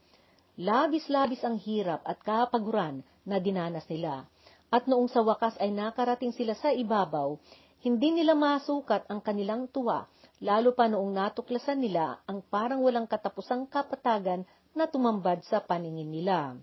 labis-labis 0.59 1.43
ang 1.47 1.59
hirap 1.59 2.03
at 2.03 2.19
kapaguran 2.23 3.07
na 3.23 3.39
dinanas 3.39 3.87
nila. 3.87 4.27
At 4.71 4.87
noong 4.87 5.11
sa 5.11 5.27
wakas 5.27 5.59
ay 5.59 5.75
nakarating 5.75 6.31
sila 6.31 6.55
sa 6.55 6.71
ibabaw, 6.71 7.35
hindi 7.83 8.15
nila 8.15 8.39
masukat 8.39 9.11
ang 9.11 9.19
kanilang 9.19 9.67
tuwa, 9.71 10.07
lalo 10.41 10.73
pa 10.73 10.89
noong 10.89 11.13
natuklasan 11.13 11.85
nila 11.85 12.25
ang 12.25 12.41
parang 12.41 12.81
walang 12.81 13.05
katapusang 13.05 13.69
kapatagan 13.69 14.49
na 14.73 14.89
tumambad 14.89 15.45
sa 15.45 15.61
paningin 15.61 16.09
nila. 16.09 16.57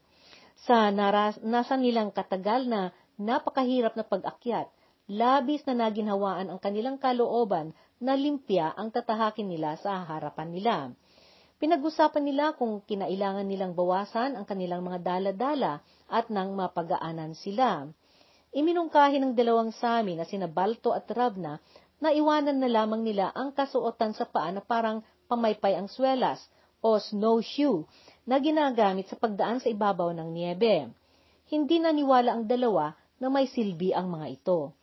Sa 0.65 0.89
naranasan 0.89 1.85
nilang 1.85 2.09
katagal 2.09 2.65
na 2.65 2.89
napakahirap 3.21 3.93
na 3.93 4.01
pag-akyat, 4.01 4.65
labis 5.05 5.61
na 5.69 5.87
naginhawaan 5.87 6.49
ang 6.49 6.57
kanilang 6.57 6.97
kalooban 6.97 7.77
na 8.01 8.17
limpya 8.17 8.73
ang 8.73 8.89
tatahakin 8.89 9.45
nila 9.45 9.77
sa 9.77 10.01
harapan 10.05 10.49
nila. 10.49 10.75
Pinag-usapan 11.57 12.21
nila 12.21 12.53
kung 12.53 12.85
kinailangan 12.85 13.45
nilang 13.45 13.73
bawasan 13.73 14.37
ang 14.37 14.45
kanilang 14.45 14.85
mga 14.85 15.01
dala-dala 15.01 15.81
at 16.05 16.29
nang 16.29 16.53
mapagaanan 16.53 17.33
sila. 17.33 17.89
Iminungkahi 18.53 19.17
ng 19.17 19.33
dalawang 19.33 19.73
sami 19.73 20.13
na 20.13 20.25
sina 20.25 20.45
Balto 20.45 20.93
at 20.93 21.09
Ravna 21.09 21.57
na 21.97 22.13
iwanan 22.13 22.61
na 22.61 22.69
lamang 22.69 23.01
nila 23.01 23.33
ang 23.33 23.53
kasuotan 23.53 24.13
sa 24.13 24.29
paa 24.29 24.53
na 24.53 24.61
parang 24.61 25.01
pamaypay 25.27 25.73
ang 25.77 25.89
swelas 25.89 26.37
o 26.79 27.01
snowshoe 27.01 27.85
na 28.27 28.37
ginagamit 28.37 29.09
sa 29.09 29.17
pagdaan 29.17 29.57
sa 29.57 29.71
ibabaw 29.71 30.13
ng 30.13 30.29
niebe. 30.29 30.91
Hindi 31.47 31.79
naniwala 31.79 32.37
ang 32.37 32.43
dalawa 32.45 32.93
na 33.17 33.27
may 33.33 33.49
silbi 33.49 33.95
ang 33.95 34.11
mga 34.13 34.27
ito. 34.29 34.75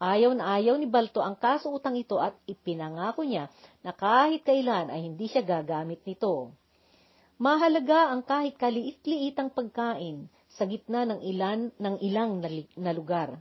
Ayaw 0.00 0.32
na 0.32 0.56
ayaw 0.56 0.80
ni 0.80 0.88
Balto 0.88 1.20
ang 1.20 1.36
kasuutang 1.36 1.96
ito 2.00 2.16
at 2.16 2.32
ipinangako 2.48 3.20
niya 3.20 3.52
na 3.84 3.92
kahit 3.92 4.48
kailan 4.48 4.88
ay 4.88 5.04
hindi 5.04 5.28
siya 5.28 5.44
gagamit 5.44 6.00
nito. 6.08 6.56
Mahalaga 7.40 8.12
ang 8.12 8.24
kahit 8.24 8.56
kaliit-liitang 8.56 9.52
pagkain 9.52 10.28
sa 10.52 10.68
gitna 10.68 11.08
ng 11.08 11.20
ilan 11.24 11.72
ng 11.76 11.96
ilang 12.04 12.40
na 12.76 12.92
lugar. 12.92 13.40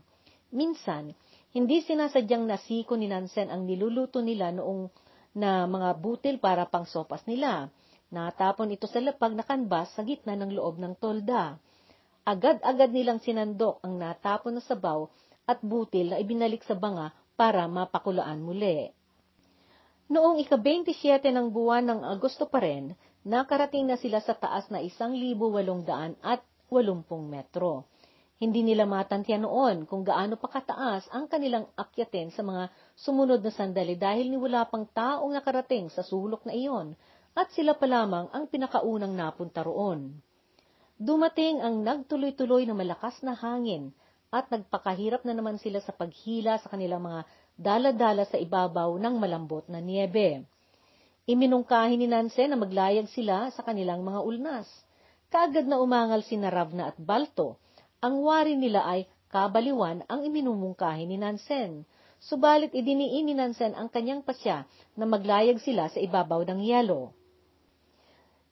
Minsan, 0.51 1.15
hindi 1.49 1.81
sinasadyang 1.81 2.45
nasiko 2.45 2.93
ni 2.93 3.09
Nansen 3.09 3.49
ang 3.49 3.65
niluluto 3.65 4.21
nila 4.21 4.53
noong 4.53 4.93
na 5.33 5.65
mga 5.65 5.97
butil 5.97 6.35
para 6.38 6.69
pang 6.69 6.85
sopas 6.85 7.25
nila. 7.25 7.73
Natapon 8.09 8.73
ito 8.73 8.85
sa 8.89 9.01
lapag 9.01 9.38
na 9.38 9.45
kanbas 9.45 9.93
sa 9.93 10.01
gitna 10.01 10.33
ng 10.38 10.53
loob 10.53 10.81
ng 10.81 10.97
tolda. 10.97 11.57
Agad-agad 12.25 12.93
nilang 12.93 13.21
sinandok 13.21 13.81
ang 13.81 13.97
natapon 13.97 14.57
na 14.57 14.63
sabaw 14.65 15.09
at 15.49 15.62
butil 15.65 16.13
na 16.13 16.17
ibinalik 16.21 16.62
sa 16.65 16.77
banga 16.77 17.09
para 17.33 17.65
mapakulaan 17.65 18.41
muli. 18.41 18.93
Noong 20.09 20.41
ika-27 20.41 21.29
ng 21.29 21.53
buwan 21.53 21.85
ng 21.85 22.01
Agosto 22.01 22.49
pa 22.49 22.62
rin, 22.62 22.97
nakarating 23.25 23.85
na 23.85 23.97
sila 23.97 24.17
sa 24.21 24.33
taas 24.33 24.69
na 24.73 24.81
1,800 24.81 26.17
at 26.21 26.41
80 26.69 27.05
metro. 27.29 27.85
Hindi 28.39 28.63
nila 28.63 28.88
matantiyan 28.88 29.43
noon 29.43 29.84
kung 29.84 30.08
gaano 30.08 30.39
pa 30.39 30.47
kataas 30.47 31.12
ang 31.12 31.28
kanilang 31.28 31.67
akyatin 31.75 32.32
sa 32.32 32.39
mga 32.39 32.71
sumunod 32.95 33.43
na 33.43 33.52
sandali 33.52 33.99
dahil 33.99 34.32
ni 34.32 34.39
wala 34.39 34.63
pang 34.63 34.88
taong 34.88 35.36
nakarating 35.36 35.91
sa 35.91 36.08
sulok 36.08 36.47
na 36.47 36.56
iyon 36.56 36.95
at 37.36 37.52
sila 37.52 37.75
pa 37.75 37.84
lamang 37.84 38.32
ang 38.32 38.47
pinakaunang 38.47 39.12
napunta 39.12 39.60
roon. 39.60 40.23
Dumating 40.95 41.60
ang 41.60 41.84
nagtuloy-tuloy 41.84 42.63
na 42.63 42.75
malakas 42.75 43.19
na 43.28 43.36
hangin 43.36 43.91
at 44.32 44.47
nagpakahirap 44.47 45.28
na 45.28 45.36
naman 45.36 45.60
sila 45.60 45.84
sa 45.84 45.91
paghila 45.91 46.63
sa 46.63 46.71
kanilang 46.71 47.04
mga 47.04 47.28
dala-dala 47.60 48.23
sa 48.23 48.39
ibabaw 48.39 48.95
ng 48.95 49.15
malambot 49.19 49.67
na 49.67 49.84
niebe. 49.84 50.47
Iminungkahi 51.28 51.99
ni 51.99 52.08
Nansen 52.08 52.56
na 52.56 52.58
maglayag 52.58 53.12
sila 53.12 53.52
sa 53.52 53.62
kanilang 53.67 54.02
mga 54.02 54.23
ulnas. 54.23 54.65
Kaagad 55.30 55.69
na 55.69 55.78
umangal 55.78 56.25
si 56.25 56.39
Naravna 56.39 56.89
at 56.89 56.97
Balto. 56.97 57.62
Ang 57.99 58.23
wari 58.23 58.55
nila 58.55 58.88
ay 58.88 59.12
kabaliwan 59.27 60.07
ang 60.07 60.23
iminumungkahi 60.23 61.03
ni 61.03 61.19
Nansen. 61.19 61.83
Subalit 62.23 62.71
idiniin 62.71 63.27
ni 63.27 63.35
Nansen 63.35 63.75
ang 63.75 63.91
kanyang 63.91 64.23
pasya 64.23 64.63
na 64.95 65.03
maglayag 65.03 65.59
sila 65.59 65.91
sa 65.91 65.99
ibabaw 65.99 66.47
ng 66.47 66.63
yelo. 66.63 67.12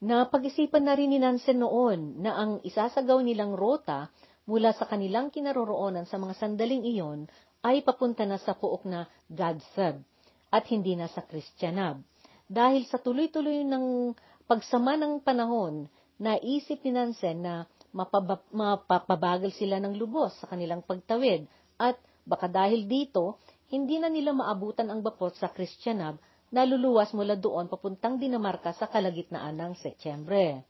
Napag-isipan 0.03 0.83
na 0.83 0.93
rin 0.99 1.15
ni 1.15 1.19
Nansen 1.23 1.63
noon 1.63 2.19
na 2.19 2.35
ang 2.35 2.51
isasagaw 2.59 3.23
nilang 3.23 3.55
rota 3.55 4.11
mula 4.43 4.75
sa 4.75 4.83
kanilang 4.83 5.31
kinaroroonan 5.31 6.03
sa 6.07 6.19
mga 6.19 6.35
sandaling 6.35 6.83
iyon 6.83 7.31
ay 7.63 7.87
papunta 7.87 8.27
na 8.27 8.35
sa 8.39 8.51
puok 8.51 8.83
na 8.83 9.07
Gadsab 9.31 10.03
at 10.51 10.63
hindi 10.67 10.99
na 10.99 11.07
sa 11.07 11.23
Kristyanab. 11.23 12.03
Dahil 12.47 12.83
sa 12.87 12.99
tuloy-tuloy 12.99 13.63
ng 13.63 14.11
pagsama 14.43 14.99
ng 14.99 15.23
panahon, 15.23 15.87
naisip 16.19 16.83
ni 16.83 16.91
Nansen 16.95 17.43
na 17.43 17.67
mapabab- 17.93 18.49
mapapabagal 18.51 19.51
sila 19.55 19.77
ng 19.79 19.95
lubos 19.95 20.35
sa 20.39 20.49
kanilang 20.51 20.83
pagtawid 20.83 21.47
at 21.79 21.99
baka 22.27 22.51
dahil 22.51 22.87
dito, 22.89 23.39
hindi 23.71 23.99
na 23.99 24.07
nila 24.07 24.31
maabutan 24.31 24.87
ang 24.91 25.03
bapot 25.03 25.35
sa 25.35 25.51
Kristyanab 25.51 26.19
na 26.51 26.63
luluwas 26.63 27.11
mula 27.11 27.35
doon 27.35 27.67
papuntang 27.67 28.15
Dinamarca 28.15 28.71
sa 28.71 28.87
kalagitnaan 28.87 29.55
ng 29.55 29.73
Setyembre. 29.79 30.63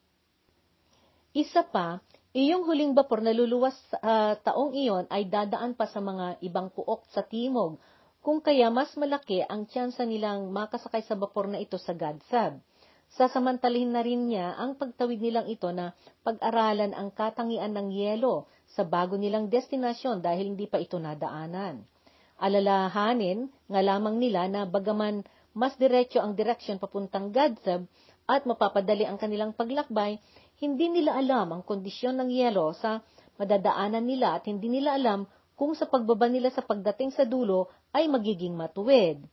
Isa 1.38 1.62
pa, 1.62 2.02
Iyong 2.38 2.70
huling 2.70 2.94
bapor 2.94 3.26
na 3.26 3.34
luluwas 3.34 3.74
uh, 3.98 4.38
taong 4.46 4.76
iyon 4.78 5.10
ay 5.10 5.26
dadaan 5.26 5.74
pa 5.74 5.90
sa 5.90 5.98
mga 5.98 6.38
ibang 6.46 6.70
puok 6.70 7.10
sa 7.10 7.26
timog, 7.26 7.82
kung 8.22 8.46
kaya 8.46 8.70
mas 8.70 8.94
malaki 8.94 9.42
ang 9.42 9.66
tsansa 9.66 10.06
nilang 10.06 10.54
makasakay 10.54 11.02
sa 11.02 11.18
bapor 11.18 11.50
na 11.50 11.58
ito 11.58 11.82
sa 11.82 11.98
Gadsab. 11.98 12.62
Sasamantalihin 13.16 13.96
na 13.96 14.04
rin 14.04 14.28
niya 14.28 14.60
ang 14.60 14.76
pagtawid 14.76 15.24
nilang 15.24 15.48
ito 15.48 15.72
na 15.72 15.96
pag-aralan 16.28 16.92
ang 16.92 17.10
katangian 17.16 17.72
ng 17.72 17.90
yelo 17.96 18.52
sa 18.76 18.84
bago 18.84 19.16
nilang 19.16 19.48
destinasyon 19.48 20.20
dahil 20.20 20.52
hindi 20.52 20.68
pa 20.68 20.78
ito 20.78 21.00
nadaanan. 21.00 21.88
Alalahanin 22.38 23.50
nga 23.72 23.82
lamang 23.82 24.20
nila 24.20 24.46
na 24.52 24.68
bagaman 24.68 25.26
mas 25.58 25.74
diretso 25.82 26.22
ang 26.22 26.38
direksyon 26.38 26.78
papuntang 26.78 27.34
Gadsab 27.34 27.90
at 28.30 28.46
mapapadali 28.46 29.08
ang 29.10 29.18
kanilang 29.18 29.58
paglakbay, 29.58 30.22
hindi 30.62 30.86
nila 30.92 31.18
alam 31.18 31.50
ang 31.50 31.64
kondisyon 31.66 32.20
ng 32.22 32.30
yelo 32.30 32.76
sa 32.78 33.02
madadaanan 33.42 34.06
nila 34.06 34.38
at 34.38 34.46
hindi 34.46 34.70
nila 34.70 34.94
alam 34.94 35.26
kung 35.58 35.74
sa 35.74 35.90
pagbaba 35.90 36.30
nila 36.30 36.54
sa 36.54 36.62
pagdating 36.62 37.10
sa 37.10 37.26
dulo 37.26 37.74
ay 37.90 38.06
magiging 38.06 38.54
matuwid. 38.54 39.26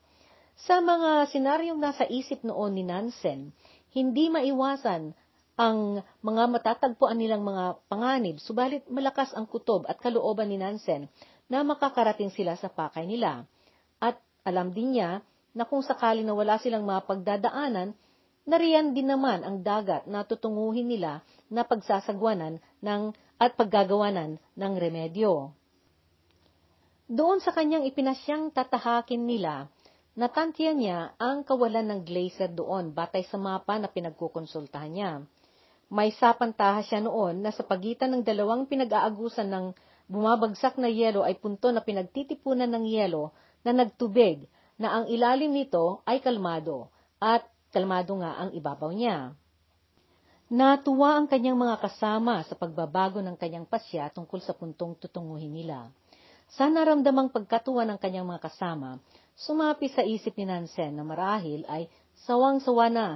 Sa 0.54 0.78
mga 0.78 1.26
senaryong 1.34 1.82
nasa 1.82 2.06
isip 2.06 2.46
noon 2.46 2.78
ni 2.78 2.86
Nansen, 2.86 3.50
hindi 3.90 4.30
maiwasan 4.30 5.14
ang 5.58 6.02
mga 6.22 6.42
matatagpuan 6.50 7.18
nilang 7.18 7.42
mga 7.42 7.82
panganib, 7.90 8.38
subalit 8.38 8.86
malakas 8.90 9.34
ang 9.34 9.50
kutob 9.50 9.86
at 9.90 9.98
kalooban 9.98 10.50
ni 10.50 10.58
Nansen 10.58 11.10
na 11.50 11.66
makakarating 11.66 12.30
sila 12.30 12.54
sa 12.54 12.70
pakay 12.70 13.06
nila. 13.06 13.46
At 13.98 14.18
alam 14.46 14.70
din 14.70 14.98
niya 14.98 15.22
na 15.54 15.66
kung 15.66 15.82
sakali 15.82 16.26
na 16.26 16.34
wala 16.34 16.58
silang 16.58 16.86
mapagdadaanan, 16.86 17.94
Nariyan 18.44 18.92
din 18.92 19.08
naman 19.08 19.40
ang 19.40 19.64
dagat 19.64 20.04
na 20.04 20.20
tutunguhin 20.20 20.84
nila 20.84 21.24
na 21.48 21.64
pagsasagwanan 21.64 22.60
ng 22.84 23.02
at 23.40 23.56
paggagawanan 23.56 24.36
ng 24.36 24.72
remedyo. 24.76 25.48
Doon 27.08 27.40
sa 27.40 27.56
kanyang 27.56 27.88
ipinasyang 27.88 28.52
tatahakin 28.52 29.24
nila, 29.24 29.72
natantya 30.14 30.70
niya 30.74 31.14
ang 31.18 31.42
kawalan 31.42 31.90
ng 31.90 32.00
glacier 32.06 32.50
doon 32.50 32.94
batay 32.94 33.26
sa 33.26 33.38
mapa 33.38 33.78
na 33.78 33.90
pinagkukonsultahan 33.90 34.92
niya. 34.94 35.12
May 35.90 36.14
sapantaha 36.14 36.82
siya 36.82 37.04
noon 37.04 37.44
na 37.44 37.50
sa 37.50 37.66
pagitan 37.66 38.14
ng 38.14 38.22
dalawang 38.24 38.66
pinag-aagusan 38.66 39.46
ng 39.50 39.66
bumabagsak 40.08 40.78
na 40.80 40.88
yelo 40.90 41.22
ay 41.22 41.36
punto 41.38 41.70
na 41.70 41.82
pinagtitipunan 41.82 42.70
ng 42.70 42.84
yelo 42.88 43.34
na 43.66 43.72
nagtubig 43.74 44.46
na 44.80 45.00
ang 45.00 45.04
ilalim 45.06 45.54
nito 45.54 46.02
ay 46.08 46.18
kalmado 46.18 46.90
at 47.22 47.46
kalmado 47.70 48.18
nga 48.18 48.38
ang 48.38 48.50
ibabaw 48.54 48.90
niya. 48.90 49.34
Natuwa 50.54 51.16
ang 51.16 51.26
kanyang 51.26 51.56
mga 51.56 51.80
kasama 51.80 52.44
sa 52.44 52.54
pagbabago 52.54 53.18
ng 53.24 53.34
kanyang 53.34 53.64
pasya 53.64 54.12
tungkol 54.12 54.38
sa 54.44 54.52
puntong 54.52 54.94
tutunguhin 55.00 55.50
nila. 55.50 55.88
Sa 56.52 56.68
naramdamang 56.68 57.32
pagkatuwa 57.32 57.88
ng 57.88 57.98
kanyang 57.98 58.28
mga 58.28 58.44
kasama, 58.44 59.00
sumapi 59.34 59.90
sa 59.90 60.02
isip 60.06 60.38
ni 60.38 60.46
Nansen 60.46 60.94
na 60.94 61.02
marahil 61.02 61.66
ay 61.66 61.90
sawang-sawa 62.26 62.86
na 62.90 63.06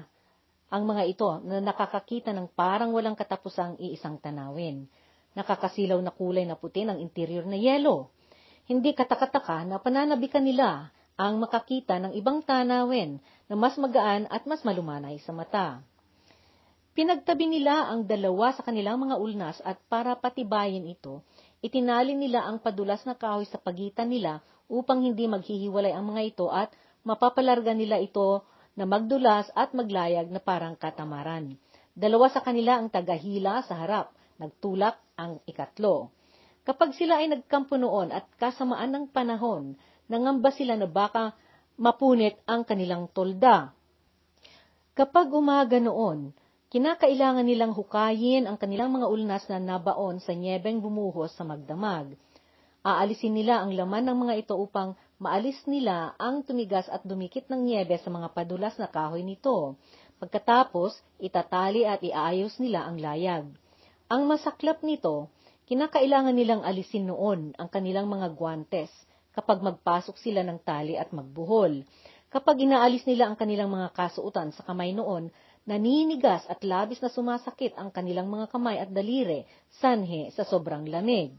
ang 0.69 0.85
mga 0.85 1.03
ito 1.09 1.29
na 1.49 1.65
nakakakita 1.65 2.37
ng 2.37 2.53
parang 2.53 2.93
walang 2.93 3.17
katapusang 3.17 3.81
iisang 3.81 4.21
tanawin. 4.21 4.85
Nakakasilaw 5.33 5.97
na 6.05 6.13
kulay 6.13 6.45
na 6.45 6.59
puti 6.59 6.85
ng 6.85 7.01
interior 7.01 7.47
na 7.49 7.57
yelo. 7.57 8.13
Hindi 8.69 8.93
katakataka 8.93 9.65
na 9.65 9.81
pananabikan 9.81 10.45
nila 10.45 10.93
ang 11.17 11.41
makakita 11.41 11.97
ng 11.99 12.13
ibang 12.21 12.45
tanawin 12.45 13.17
na 13.49 13.55
mas 13.57 13.75
magaan 13.81 14.29
at 14.29 14.45
mas 14.45 14.61
malumanay 14.61 15.17
sa 15.25 15.33
mata. 15.33 15.81
Pinagtabi 16.93 17.47
nila 17.49 17.89
ang 17.89 18.05
dalawa 18.05 18.53
sa 18.53 18.67
kanilang 18.67 18.99
mga 19.01 19.17
ulnas 19.17 19.63
at 19.65 19.79
para 19.89 20.19
patibayin 20.19 20.85
ito, 20.85 21.23
itinali 21.65 22.15
nila 22.15 22.47
ang 22.47 22.63
padulas 22.63 23.03
na 23.09 23.19
kahoy 23.19 23.47
sa 23.49 23.59
pagitan 23.59 24.11
nila 24.11 24.45
upang 24.71 25.03
hindi 25.03 25.27
maghihiwalay 25.27 25.97
ang 25.97 26.15
mga 26.15 26.23
ito 26.29 26.47
at 26.53 26.71
mapapalarga 27.03 27.73
nila 27.73 27.99
ito 27.99 28.45
na 28.79 28.87
magdulas 28.87 29.51
at 29.59 29.75
maglayag 29.75 30.31
na 30.31 30.39
parang 30.39 30.79
katamaran. 30.79 31.59
Dalawa 31.99 32.31
sa 32.31 32.47
kanila 32.47 32.79
ang 32.79 32.95
tagahila 32.95 33.67
sa 33.67 33.75
harap, 33.83 34.15
nagtulak 34.39 35.03
ang 35.19 35.43
ikatlo. 35.51 36.15
Kapag 36.63 36.95
sila 36.95 37.19
ay 37.19 37.27
nagkampo 37.33 37.75
noon 37.75 38.15
at 38.15 38.29
kasamaan 38.39 38.95
ng 38.95 39.05
panahon, 39.11 39.75
nangamba 40.07 40.55
sila 40.55 40.79
na 40.79 40.87
baka 40.87 41.35
mapunit 41.75 42.39
ang 42.47 42.63
kanilang 42.63 43.11
tolda. 43.11 43.75
Kapag 44.95 45.33
umaga 45.35 45.83
noon, 45.83 46.31
kinakailangan 46.69 47.49
nilang 47.49 47.73
hukayin 47.73 48.45
ang 48.45 48.61
kanilang 48.61 48.93
mga 48.93 49.09
ulnas 49.09 49.45
na 49.49 49.57
nabaon 49.57 50.21
sa 50.21 50.37
nyebeng 50.37 50.85
bumuhos 50.85 51.33
sa 51.33 51.45
magdamag. 51.45 52.13
Aalisin 52.85 53.37
nila 53.37 53.65
ang 53.65 53.73
laman 53.73 54.05
ng 54.05 54.19
mga 54.29 54.35
ito 54.47 54.55
upang 54.57 54.95
maalis 55.19 55.59
nila 55.67 56.15
ang 56.17 56.47
tumigas 56.47 56.87
at 56.93 57.03
dumikit 57.05 57.51
ng 57.51 57.67
nyebe 57.67 57.97
sa 57.99 58.09
mga 58.09 58.33
padulas 58.33 58.77
na 58.77 58.87
kahoy 58.87 59.25
nito. 59.25 59.81
Pagkatapos, 60.21 60.99
itatali 61.19 61.89
at 61.89 62.05
iayos 62.05 62.57
nila 62.63 62.87
ang 62.87 62.97
layag. 63.01 63.45
Ang 64.09 64.23
masaklap 64.25 64.81
nito, 64.81 65.29
kinakailangan 65.69 66.33
nilang 66.33 66.63
alisin 66.65 67.11
noon 67.13 67.53
ang 67.61 67.69
kanilang 67.69 68.09
mga 68.09 68.33
guantes 68.33 68.89
kapag 69.37 69.61
magpasok 69.61 70.17
sila 70.17 70.41
ng 70.43 70.59
tali 70.65 70.97
at 70.97 71.13
magbuhol. 71.13 71.85
Kapag 72.29 72.61
inaalis 72.61 73.09
nila 73.09 73.29
ang 73.29 73.37
kanilang 73.41 73.73
mga 73.73 73.93
kasuutan 73.97 74.53
sa 74.53 74.65
kamay 74.65 74.93
noon, 74.93 75.33
naninigas 75.69 76.49
at 76.49 76.65
labis 76.65 76.97
na 77.05 77.13
sumasakit 77.13 77.77
ang 77.77 77.93
kanilang 77.93 78.33
mga 78.33 78.49
kamay 78.49 78.81
at 78.81 78.89
dalire, 78.89 79.45
sanhe 79.77 80.33
sa 80.33 80.49
sobrang 80.49 80.89
lamig. 80.89 81.37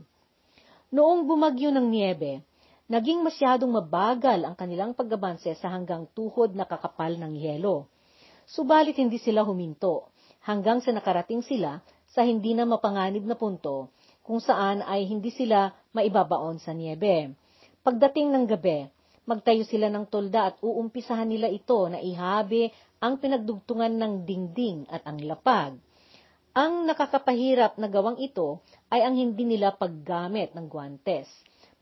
Noong 0.93 1.25
bumagyo 1.25 1.73
ng 1.73 1.89
niebe, 1.89 2.45
naging 2.85 3.25
masyadong 3.25 3.73
mabagal 3.73 4.45
ang 4.45 4.53
kanilang 4.53 4.93
paggabanse 4.93 5.57
sa 5.57 5.73
hanggang 5.73 6.05
tuhod 6.13 6.53
na 6.53 6.69
kakapal 6.69 7.17
ng 7.17 7.33
yelo. 7.41 7.89
Subalit 8.45 9.01
hindi 9.01 9.17
sila 9.17 9.41
huminto, 9.41 10.13
hanggang 10.45 10.77
sa 10.85 10.93
nakarating 10.93 11.41
sila 11.41 11.81
sa 12.13 12.21
hindi 12.21 12.53
na 12.53 12.69
mapanganib 12.69 13.25
na 13.25 13.33
punto, 13.33 13.89
kung 14.21 14.37
saan 14.37 14.85
ay 14.85 15.09
hindi 15.09 15.33
sila 15.33 15.73
maibabaon 15.89 16.61
sa 16.61 16.69
niebe. 16.69 17.33
Pagdating 17.81 18.29
ng 18.29 18.45
gabi, 18.45 18.85
magtayo 19.29 19.61
sila 19.65 19.89
ng 19.93 20.09
tolda 20.09 20.53
at 20.53 20.55
uumpisahan 20.61 21.29
nila 21.29 21.49
ito 21.49 21.85
na 21.89 22.01
ihabi 22.01 22.73
ang 22.99 23.19
pinagdugtungan 23.19 23.95
ng 23.95 24.13
dingding 24.27 24.83
at 24.91 25.03
ang 25.07 25.23
lapag. 25.23 25.79
Ang 26.51 26.83
nakakapahirap 26.83 27.79
na 27.79 27.87
gawang 27.87 28.19
ito 28.19 28.59
ay 28.91 29.07
ang 29.07 29.15
hindi 29.15 29.47
nila 29.47 29.71
paggamit 29.71 30.51
ng 30.51 30.67
guantes. 30.67 31.31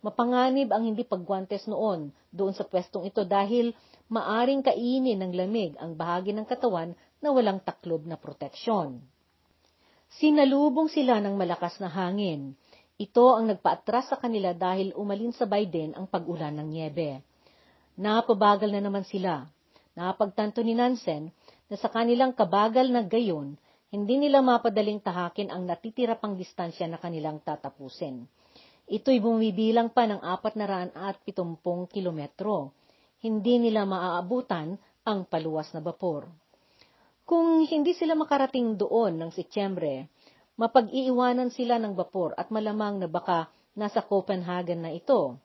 Mapanganib 0.05 0.69
ang 0.69 0.85
hindi 0.85 1.01
paggwantes 1.01 1.65
noon 1.65 2.13
doon 2.29 2.53
sa 2.53 2.61
pwestong 2.69 3.09
ito 3.09 3.25
dahil 3.25 3.73
maaring 4.13 4.61
kainin 4.61 5.17
ng 5.17 5.33
lamig 5.33 5.73
ang 5.81 5.97
bahagi 5.97 6.37
ng 6.37 6.45
katawan 6.45 6.93
na 7.17 7.33
walang 7.33 7.57
taklob 7.65 8.05
na 8.05 8.13
proteksyon. 8.13 9.01
Sinalubong 10.21 10.87
sila 10.87 11.17
ng 11.19 11.33
malakas 11.33 11.81
na 11.81 11.89
hangin. 11.89 12.53
Ito 13.01 13.41
ang 13.41 13.49
nagpaatras 13.49 14.13
sa 14.13 14.17
kanila 14.21 14.53
dahil 14.53 14.93
umalin 14.93 15.33
sa 15.33 15.49
Biden 15.49 15.97
ang 15.97 16.05
pag-ulan 16.05 16.53
ng 16.61 16.67
niebe. 16.69 17.25
Napabagal 17.97 18.69
na 18.69 18.81
naman 18.85 19.03
sila. 19.03 19.49
Napagtanto 19.97 20.61
ni 20.61 20.77
Nansen 20.77 21.33
na 21.65 21.75
sa 21.75 21.89
kanilang 21.89 22.37
kabagal 22.37 22.85
na 22.93 23.01
gayon, 23.01 23.57
hindi 23.89 24.21
nila 24.21 24.45
mapadaling 24.45 25.01
tahakin 25.01 25.49
ang 25.49 25.65
natitira 25.65 26.13
pang 26.13 26.37
distansya 26.37 26.85
na 26.85 27.01
kanilang 27.01 27.41
tatapusin. 27.41 28.29
Ito'y 28.85 29.17
bumibilang 29.17 29.89
pa 29.89 30.05
ng 30.05 30.21
470 30.21 30.93
kilometro. 31.89 32.77
Hindi 33.25 33.57
nila 33.57 33.89
maaabutan 33.89 34.77
ang 35.01 35.25
paluwas 35.25 35.73
na 35.73 35.81
bapor. 35.81 36.29
Kung 37.25 37.65
hindi 37.65 37.97
sila 37.97 38.13
makarating 38.13 38.77
doon 38.77 39.17
ng 39.17 39.31
Setyembre, 39.33 40.07
mapag-iiwanan 40.61 41.49
sila 41.49 41.81
ng 41.81 41.97
bapor 41.97 42.37
at 42.37 42.53
malamang 42.53 43.01
na 43.01 43.09
baka 43.09 43.49
nasa 43.73 44.05
Copenhagen 44.05 44.85
na 44.85 44.93
ito. 44.93 45.41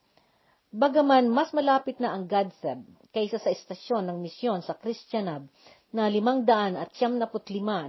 Bagaman 0.72 1.28
mas 1.28 1.52
malapit 1.52 2.00
na 2.00 2.16
ang 2.16 2.24
Gadseb 2.24 2.80
kaysa 3.12 3.36
sa 3.36 3.52
estasyon 3.52 4.08
ng 4.08 4.24
misyon 4.24 4.64
sa 4.64 4.72
Christianab 4.72 5.44
na 5.92 6.08
limang 6.08 6.48
daan 6.48 6.80
at 6.80 6.88
siyam 6.96 7.20
na 7.20 7.28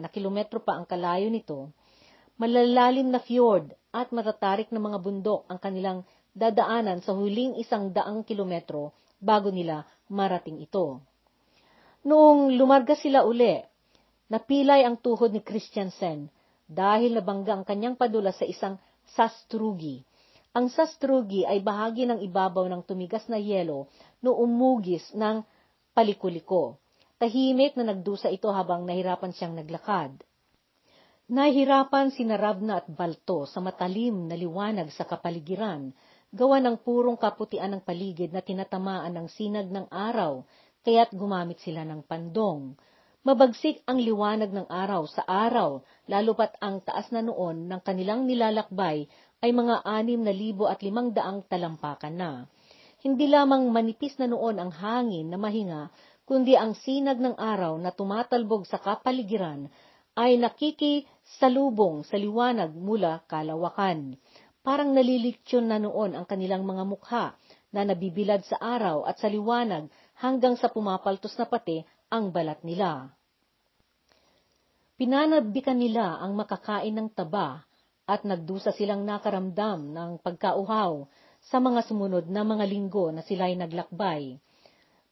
na 0.04 0.12
kilometro 0.12 0.60
pa 0.60 0.76
ang 0.76 0.84
kalayo 0.84 1.32
nito, 1.32 1.72
malalalim 2.36 3.08
na 3.08 3.24
fjord 3.24 3.72
at 3.96 4.12
matatarik 4.12 4.68
na 4.76 4.84
mga 4.84 5.00
bundok 5.00 5.48
ang 5.48 5.64
kanilang 5.64 6.04
dadaanan 6.36 7.00
sa 7.00 7.16
huling 7.16 7.56
isang 7.56 7.96
daang 7.96 8.28
kilometro 8.28 8.92
bago 9.16 9.48
nila 9.48 9.88
marating 10.12 10.60
ito. 10.60 11.00
Noong 12.04 12.52
lumarga 12.60 13.00
sila 13.00 13.24
uli, 13.24 13.64
napilay 14.28 14.84
ang 14.84 15.00
tuhod 15.00 15.32
ni 15.32 15.40
Christiansen 15.40 16.28
dahil 16.68 17.16
nabangga 17.16 17.56
ang 17.56 17.64
kanyang 17.64 17.96
padula 17.96 18.36
sa 18.36 18.44
isang 18.44 18.76
sastrugi. 19.08 20.04
Ang 20.54 20.70
sastrugi 20.70 21.42
ay 21.50 21.66
bahagi 21.66 22.06
ng 22.06 22.22
ibabaw 22.30 22.70
ng 22.70 22.86
tumigas 22.86 23.26
na 23.26 23.42
yelo 23.42 23.90
no 24.22 24.38
umugis 24.38 25.02
ng 25.18 25.42
palikuliko. 25.98 26.78
Tahimik 27.18 27.74
na 27.74 27.90
nagdusa 27.90 28.30
ito 28.30 28.54
habang 28.54 28.86
nahirapan 28.86 29.34
siyang 29.34 29.58
naglakad. 29.58 30.14
Nahirapan 31.34 32.14
si 32.14 32.22
Narabna 32.22 32.86
at 32.86 32.88
Balto 32.92 33.50
sa 33.50 33.66
matalim 33.66 34.30
na 34.30 34.38
liwanag 34.38 34.94
sa 34.94 35.10
kapaligiran, 35.10 35.90
gawa 36.30 36.62
ng 36.62 36.86
purong 36.86 37.18
kaputian 37.18 37.74
ng 37.74 37.82
paligid 37.82 38.30
na 38.30 38.46
tinatamaan 38.46 39.10
ng 39.10 39.28
sinag 39.34 39.74
ng 39.74 39.90
araw, 39.90 40.46
kaya't 40.86 41.10
gumamit 41.18 41.58
sila 41.66 41.82
ng 41.82 42.06
pandong. 42.06 42.78
Mabagsik 43.24 43.82
ang 43.88 44.04
liwanag 44.04 44.52
ng 44.52 44.68
araw 44.68 45.08
sa 45.08 45.24
araw, 45.24 45.80
lalo 46.12 46.32
pat 46.36 46.60
ang 46.60 46.84
taas 46.84 47.08
na 47.10 47.24
noon 47.24 47.72
ng 47.72 47.82
kanilang 47.82 48.28
nilalakbay 48.28 49.08
ay 49.44 49.52
mga 49.52 49.84
anim 49.84 50.24
na 50.24 50.32
libo 50.32 50.72
at 50.72 50.80
limang 50.80 51.12
daang 51.12 51.44
talampakan 51.52 52.16
na. 52.16 52.32
Hindi 53.04 53.28
lamang 53.28 53.68
manipis 53.68 54.16
na 54.16 54.32
noon 54.32 54.56
ang 54.56 54.72
hangin 54.72 55.28
na 55.28 55.36
mahinga, 55.36 55.92
kundi 56.24 56.56
ang 56.56 56.72
sinag 56.80 57.20
ng 57.20 57.36
araw 57.36 57.76
na 57.76 57.92
tumatalbog 57.92 58.64
sa 58.64 58.80
kapaligiran 58.80 59.68
ay 60.16 60.40
nakikisalubong 60.40 62.08
sa 62.08 62.16
liwanag 62.16 62.72
mula 62.72 63.28
kalawakan. 63.28 64.16
Parang 64.64 64.96
naliliksyon 64.96 65.68
na 65.68 65.76
noon 65.76 66.16
ang 66.16 66.24
kanilang 66.24 66.64
mga 66.64 66.84
mukha 66.88 67.36
na 67.76 67.84
nabibilad 67.84 68.40
sa 68.48 68.56
araw 68.64 69.04
at 69.04 69.20
sa 69.20 69.28
liwanag 69.28 69.92
hanggang 70.24 70.56
sa 70.56 70.72
pumapaltos 70.72 71.36
na 71.36 71.44
pati 71.44 71.84
ang 72.08 72.32
balat 72.32 72.64
nila. 72.64 73.12
Pinanabikan 74.96 75.76
nila 75.76 76.16
ang 76.24 76.40
makakain 76.40 76.96
ng 76.96 77.12
taba 77.12 77.68
at 78.04 78.28
nagdusa 78.28 78.76
silang 78.76 79.08
nakaramdam 79.08 79.96
ng 79.96 80.12
pagkauhaw 80.20 81.08
sa 81.44 81.60
mga 81.60 81.84
sumunod 81.88 82.26
na 82.28 82.44
mga 82.44 82.66
linggo 82.68 83.12
na 83.12 83.24
sila'y 83.24 83.56
naglakbay. 83.56 84.40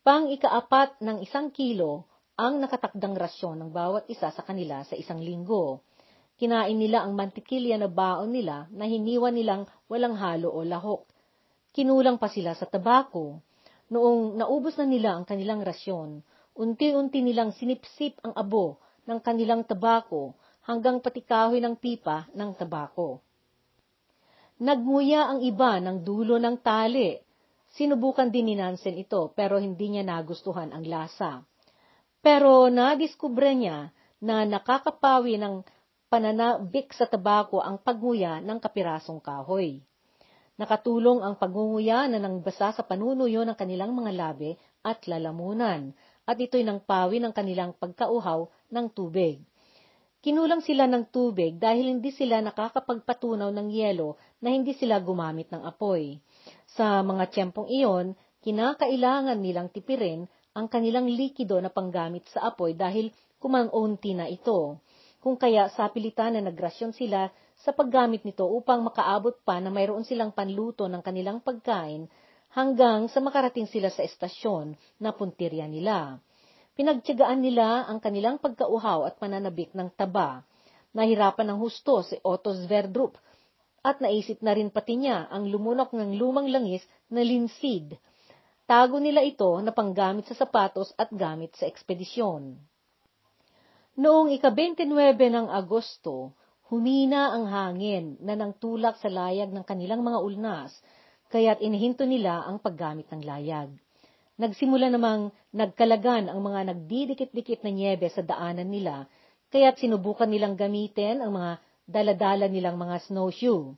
Pang 0.01 0.27
ikaapat 0.27 0.99
ng 0.99 1.23
isang 1.23 1.53
kilo 1.53 2.09
ang 2.35 2.57
nakatakdang 2.57 3.13
rasyon 3.15 3.61
ng 3.61 3.69
bawat 3.69 4.07
isa 4.09 4.33
sa 4.33 4.41
kanila 4.41 4.81
sa 4.87 4.97
isang 4.97 5.21
linggo. 5.21 5.85
Kinain 6.41 6.73
nila 6.73 7.05
ang 7.05 7.13
mantikilya 7.13 7.77
na 7.77 7.85
baon 7.85 8.33
nila 8.33 8.65
na 8.73 8.89
hiniwan 8.89 9.35
nilang 9.37 9.69
walang 9.85 10.17
halo 10.17 10.49
o 10.49 10.65
lahok. 10.65 11.05
Kinulang 11.71 12.17
pa 12.17 12.27
sila 12.27 12.57
sa 12.57 12.65
tabako. 12.65 13.39
Noong 13.93 14.41
naubos 14.41 14.79
na 14.79 14.87
nila 14.87 15.15
ang 15.15 15.27
kanilang 15.27 15.61
rasyon, 15.61 16.23
unti-unti 16.57 17.21
nilang 17.21 17.53
sinipsip 17.53 18.17
ang 18.25 18.33
abo 18.33 18.81
ng 19.05 19.19
kanilang 19.21 19.67
tabako 19.67 20.33
hanggang 20.65 21.01
pati 21.01 21.25
kahoy 21.25 21.61
ng 21.61 21.77
pipa 21.77 22.29
ng 22.33 22.53
tabako. 22.57 23.21
Nagmuya 24.61 25.25
ang 25.25 25.41
iba 25.41 25.81
ng 25.81 26.05
dulo 26.05 26.37
ng 26.37 26.61
tali. 26.61 27.17
Sinubukan 27.73 28.29
din 28.29 28.53
ni 28.53 28.55
Nansen 28.59 28.93
ito 28.99 29.33
pero 29.33 29.57
hindi 29.57 29.89
niya 29.89 30.05
nagustuhan 30.05 30.69
ang 30.69 30.85
lasa. 30.85 31.41
Pero 32.21 32.69
nadiskubre 32.69 33.57
niya 33.57 33.89
na 34.21 34.45
nakakapawi 34.45 35.41
ng 35.41 35.65
pananabik 36.11 36.93
sa 36.93 37.09
tabako 37.09 37.63
ang 37.63 37.81
pagnguya 37.81 38.37
ng 38.43 38.61
kapirasong 38.61 39.17
kahoy. 39.17 39.81
Nakatulong 40.61 41.25
ang 41.25 41.41
pagngunguya 41.41 42.05
na 42.05 42.21
nang 42.21 42.45
basa 42.45 42.69
sa 42.69 42.85
panunuyo 42.85 43.41
ng 43.41 43.57
kanilang 43.57 43.97
mga 43.97 44.13
labi 44.13 44.53
at 44.85 45.01
lalamunan, 45.09 45.89
at 46.29 46.37
ito'y 46.37 46.61
nang 46.61 46.85
pawi 46.85 47.17
ng 47.17 47.33
kanilang 47.33 47.73
pagkauhaw 47.73 48.45
ng 48.69 48.85
tubig. 48.93 49.41
Kinulang 50.21 50.61
sila 50.61 50.85
ng 50.85 51.09
tubig 51.09 51.57
dahil 51.57 51.97
hindi 51.97 52.13
sila 52.13 52.45
nakakapagpatunaw 52.45 53.49
ng 53.49 53.67
yelo 53.73 54.21
na 54.37 54.53
hindi 54.53 54.77
sila 54.77 55.01
gumamit 55.01 55.49
ng 55.49 55.65
apoy. 55.65 56.13
Sa 56.77 57.01
mga 57.01 57.33
tiyempong 57.33 57.65
iyon, 57.65 58.13
kinakailangan 58.45 59.41
nilang 59.41 59.73
tipirin 59.73 60.29
ang 60.53 60.69
kanilang 60.69 61.09
likido 61.09 61.57
na 61.57 61.73
panggamit 61.73 62.29
sa 62.29 62.53
apoy 62.53 62.77
dahil 62.77 63.09
kumangunti 63.41 64.13
na 64.13 64.29
ito 64.29 64.77
kung 65.25 65.41
kaya 65.41 65.73
sa 65.73 65.89
pilitan 65.89 66.37
na 66.37 66.45
nagrasyon 66.45 66.93
sila 66.93 67.33
sa 67.57 67.73
paggamit 67.73 68.21
nito 68.21 68.45
upang 68.45 68.85
makaabot 68.85 69.33
pa 69.41 69.57
na 69.57 69.73
mayroon 69.73 70.05
silang 70.05 70.33
panluto 70.33 70.85
ng 70.85 71.01
kanilang 71.01 71.41
pagkain 71.41 72.05
hanggang 72.53 73.09
sa 73.09 73.25
makarating 73.25 73.65
sila 73.65 73.89
sa 73.89 74.05
estasyon 74.05 74.77
na 75.01 75.17
puntirya 75.17 75.65
nila. 75.65 76.21
Pinagtyagaan 76.81 77.45
nila 77.45 77.85
ang 77.85 78.01
kanilang 78.01 78.41
pagkauhaw 78.41 79.05
at 79.05 79.21
pananabik 79.21 79.69
ng 79.77 79.93
taba. 79.93 80.41
Nahirapan 80.97 81.53
ng 81.53 81.61
husto 81.61 82.01
si 82.01 82.17
Otto 82.25 82.57
Sverdrup 82.57 83.21
at 83.85 84.01
naisip 84.01 84.41
na 84.41 84.57
rin 84.57 84.73
pati 84.73 84.97
niya 84.97 85.29
ang 85.29 85.45
lumunok 85.45 85.93
ng 85.93 86.17
lumang 86.17 86.49
langis 86.49 86.81
na 87.13 87.21
linsid. 87.21 88.01
Tago 88.65 88.97
nila 88.97 89.21
ito 89.21 89.61
na 89.61 89.69
panggamit 89.69 90.25
sa 90.25 90.33
sapatos 90.33 90.89
at 90.97 91.13
gamit 91.13 91.53
sa 91.53 91.69
ekspedisyon. 91.69 92.57
Noong 94.01 94.33
ika-29 94.41 94.89
ng 95.21 95.53
Agosto, 95.53 96.33
humina 96.73 97.29
ang 97.29 97.45
hangin 97.45 98.17
na 98.25 98.33
nang 98.33 98.57
tulak 98.57 98.97
sa 98.97 99.05
layag 99.05 99.53
ng 99.53 99.69
kanilang 99.69 100.01
mga 100.01 100.17
ulnas, 100.17 100.73
kaya't 101.29 101.61
inihinto 101.61 102.09
nila 102.09 102.41
ang 102.41 102.57
paggamit 102.57 103.05
ng 103.13 103.21
layag. 103.21 103.69
Nagsimula 104.41 104.89
namang 104.89 105.29
nagkalagan 105.53 106.25
ang 106.25 106.41
mga 106.41 106.73
nagdidikit-dikit 106.73 107.61
na 107.61 107.69
nyebe 107.69 108.09
sa 108.09 108.25
daanan 108.25 108.73
nila, 108.73 109.05
kaya't 109.53 109.77
sinubukan 109.77 110.25
nilang 110.25 110.57
gamitin 110.57 111.21
ang 111.21 111.37
mga 111.37 111.51
daladala 111.85 112.49
nilang 112.49 112.73
mga 112.73 113.05
snowshoe. 113.05 113.77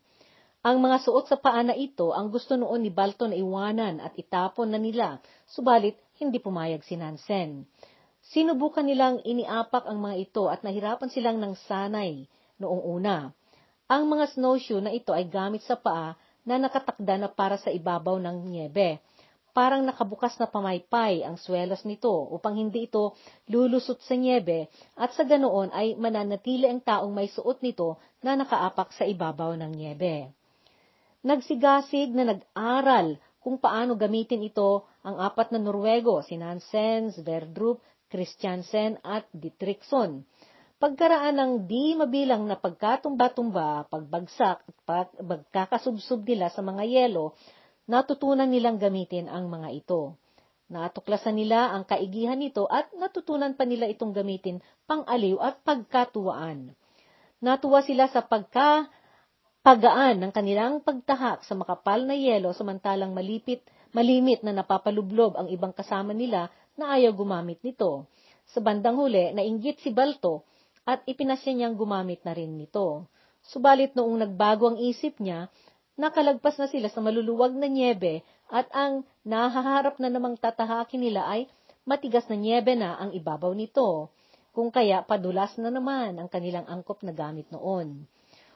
Ang 0.63 0.78
mga 0.80 1.04
suot 1.04 1.28
sa 1.28 1.36
paa 1.36 1.60
na 1.67 1.76
ito 1.76 2.15
ang 2.15 2.32
gusto 2.32 2.56
noon 2.56 2.88
ni 2.88 2.91
Balton 2.95 3.36
na 3.36 3.38
iwanan 3.43 3.99
at 3.99 4.15
itapon 4.15 4.71
na 4.71 4.80
nila, 4.80 5.19
subalit 5.52 5.99
hindi 6.15 6.39
pumayag 6.39 6.80
si 6.88 6.95
Nansen. 6.95 7.67
Sinubukan 8.23 8.88
nilang 8.88 9.19
iniapak 9.28 9.84
ang 9.84 9.99
mga 9.99 10.15
ito 10.15 10.47
at 10.47 10.63
nahirapan 10.63 11.12
silang 11.12 11.43
ng 11.43 11.60
sanay 11.67 12.23
noong 12.63 12.80
una. 12.88 13.36
Ang 13.91 14.08
mga 14.08 14.32
snowshoe 14.32 14.80
na 14.80 14.95
ito 14.95 15.12
ay 15.12 15.28
gamit 15.28 15.67
sa 15.67 15.76
paa 15.76 16.15
na 16.47 16.56
nakatakda 16.56 17.19
na 17.19 17.28
para 17.28 17.60
sa 17.60 17.67
ibabaw 17.67 18.15
ng 18.15 18.47
niebe. 18.47 19.04
Parang 19.54 19.86
nakabukas 19.86 20.34
na 20.42 20.50
pamaypay 20.50 21.22
ang 21.22 21.38
swelas 21.38 21.86
nito 21.86 22.10
upang 22.10 22.58
hindi 22.58 22.89
ito 22.89 23.13
lulusot 23.46 24.02
sa 24.02 24.18
niebe 24.18 24.66
at 24.98 25.13
sa 25.13 25.22
ganoon 25.22 25.70
ay 25.70 25.94
mananatili 25.94 26.66
ang 26.66 26.82
taong 26.82 27.13
may 27.13 27.30
suot 27.30 27.62
nito 27.62 28.02
na 28.26 28.34
nakaapak 28.34 28.89
sa 28.98 29.06
ibabaw 29.06 29.54
ng 29.54 29.72
niebe. 29.78 30.34
Nagsigasig 31.22 32.18
na 32.18 32.34
nag-aral 32.34 33.22
kung 33.46 33.62
paano 33.62 33.94
gamitin 33.94 34.42
ito 34.42 34.89
ang 35.06 35.22
apat 35.22 35.54
na 35.54 35.62
Norwego, 35.62 36.26
si 36.26 36.34
Nansen, 36.34 37.13
Sverdrup, 37.13 37.78
Christiansen 38.10 38.98
at 39.06 39.30
Dietrichson. 39.30 40.26
Pagkaraan 40.82 41.38
ng 41.38 41.54
di 41.63 41.96
mabilang 41.96 42.44
na 42.44 42.60
pagkatumba-tumba, 42.60 43.88
pagbagsak 43.88 44.66
at 44.89 45.10
pagkakasubsob 45.16 46.28
nila 46.28 46.52
sa 46.52 46.60
mga 46.60 46.84
yelo, 46.84 47.38
natutunan 47.88 48.48
nilang 48.48 48.80
gamitin 48.80 49.28
ang 49.28 49.52
mga 49.52 49.69
ito. 49.76 50.15
Natuklasan 50.72 51.38
nila 51.38 51.76
ang 51.76 51.84
kaigihan 51.84 52.39
nito 52.39 52.65
at 52.72 52.89
natutunan 52.96 53.54
pa 53.54 53.67
nila 53.67 53.86
itong 53.91 54.15
gamitin 54.15 54.63
pang-aliw 54.88 55.38
at 55.43 55.60
pagkatuwaan. 55.62 56.74
Natuwa 57.43 57.84
sila 57.84 58.08
sa 58.08 58.24
pagka 58.24 58.88
pagaan 59.63 60.24
ng 60.24 60.32
kanilang 60.32 60.80
pagtahak 60.80 61.43
sa 61.43 61.54
makapal 61.56 62.08
na 62.08 62.15
yelo 62.15 62.56
samantalang 62.56 63.12
malipit, 63.12 63.63
malimit 63.91 64.41
na 64.41 64.56
napapalublob 64.56 65.36
ang 65.36 65.48
ibang 65.52 65.76
kasama 65.76 66.15
nila 66.15 66.48
na 66.80 66.96
ayaw 66.96 67.12
gumamit 67.13 67.60
nito. 67.62 68.08
Sa 68.52 68.60
bandang 68.60 69.00
huli, 69.00 69.32
nainggit 69.36 69.84
si 69.84 69.91
Balto 69.91 70.48
at 70.84 71.04
ipinasya 71.08 71.56
niyang 71.56 71.76
gumamit 71.80 72.24
na 72.28 72.36
rin 72.36 72.60
nito. 72.60 73.08
Subalit 73.43 73.96
noong 73.96 74.24
nagbago 74.24 74.72
ang 74.72 74.80
isip 74.80 75.19
niya, 75.19 75.52
nakalagpas 76.00 76.58
na 76.58 76.68
sila 76.70 76.90
sa 76.90 77.00
maluluwag 77.02 77.54
na 77.54 77.70
niebe 77.70 78.26
at 78.50 78.70
ang 78.74 79.06
nahaharap 79.26 79.98
na 80.02 80.10
namang 80.10 80.38
tatahakin 80.38 81.02
nila 81.02 81.26
ay 81.30 81.50
matigas 81.84 82.26
na 82.32 82.38
niebe 82.40 82.74
na 82.74 82.96
ang 82.98 83.12
ibabaw 83.12 83.52
nito, 83.52 84.10
kung 84.54 84.70
kaya 84.70 85.02
padulas 85.02 85.58
na 85.58 85.74
naman 85.74 86.22
ang 86.22 86.30
kanilang 86.30 86.70
angkop 86.70 87.02
na 87.02 87.12
gamit 87.12 87.50
noon. 87.50 88.06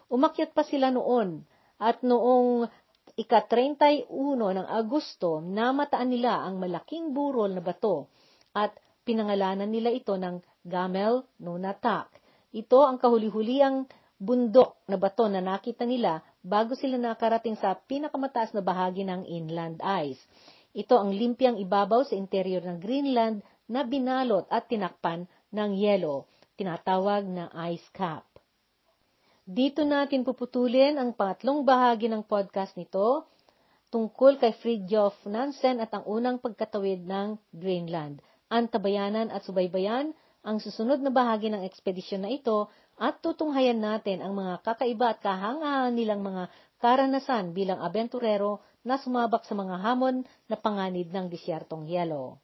Umakyat 0.07 0.53
pa 0.53 0.61
sila 0.61 0.93
noon 0.93 1.41
at 1.81 2.05
noong 2.05 2.69
ika-31 3.17 4.05
ng 4.37 4.67
Agosto, 4.69 5.41
namataan 5.41 6.09
nila 6.13 6.45
ang 6.45 6.61
malaking 6.61 7.17
burol 7.17 7.49
na 7.49 7.65
bato 7.65 8.13
at 8.53 8.77
pinangalanan 9.01 9.67
nila 9.67 9.89
ito 9.89 10.13
ng 10.13 10.37
Gamel 10.61 11.25
Nunatak. 11.41 12.13
Ito 12.53 12.85
ang 12.85 13.01
kahuli-huliang 13.01 13.89
bundok 14.21 14.85
na 14.85 15.01
bato 15.01 15.25
na 15.25 15.41
nakita 15.41 15.85
nila 15.89 16.21
bago 16.47 16.79
sila 16.79 16.95
nakarating 16.95 17.59
sa 17.59 17.75
pinakamataas 17.75 18.55
na 18.55 18.63
bahagi 18.63 19.03
ng 19.03 19.27
inland 19.27 19.83
ice. 19.83 20.23
Ito 20.71 20.95
ang 20.95 21.11
limpiang 21.11 21.59
ibabaw 21.59 22.07
sa 22.07 22.15
interior 22.15 22.63
ng 22.63 22.79
Greenland 22.79 23.43
na 23.67 23.83
binalot 23.83 24.47
at 24.47 24.71
tinakpan 24.71 25.27
ng 25.51 25.75
yelo, 25.75 26.23
tinatawag 26.55 27.27
na 27.27 27.51
ice 27.67 27.83
cap. 27.91 28.23
Dito 29.43 29.83
natin 29.83 30.23
puputulin 30.23 30.95
ang 30.95 31.11
pangatlong 31.11 31.67
bahagi 31.67 32.07
ng 32.07 32.23
podcast 32.23 32.79
nito 32.79 33.27
tungkol 33.91 34.39
kay 34.39 34.55
Fridtjof 34.55 35.23
Nansen 35.27 35.79
at 35.79 35.91
ang 35.95 36.03
unang 36.07 36.39
pagkatawid 36.39 37.03
ng 37.07 37.39
Greenland. 37.55 38.19
Antabayanan 38.47 39.31
at 39.31 39.43
subaybayan 39.43 40.11
ang 40.43 40.63
susunod 40.63 41.03
na 41.03 41.11
bahagi 41.11 41.51
ng 41.51 41.63
ekspedisyon 41.63 42.23
na 42.23 42.31
ito 42.31 42.71
at 42.97 43.21
tutunghayan 43.21 43.77
natin 43.77 44.25
ang 44.25 44.33
mga 44.33 44.65
kakaiba 44.65 45.13
at 45.13 45.21
kahangahan 45.21 45.93
nilang 45.93 46.25
mga 46.25 46.49
karanasan 46.81 47.53
bilang 47.53 47.77
abenturero 47.81 48.61
na 48.81 48.97
sumabak 48.97 49.45
sa 49.45 49.53
mga 49.53 49.77
hamon 49.81 50.25
na 50.49 50.57
panganib 50.57 51.13
ng 51.13 51.29
disyertong 51.29 51.85
yelo. 51.85 52.41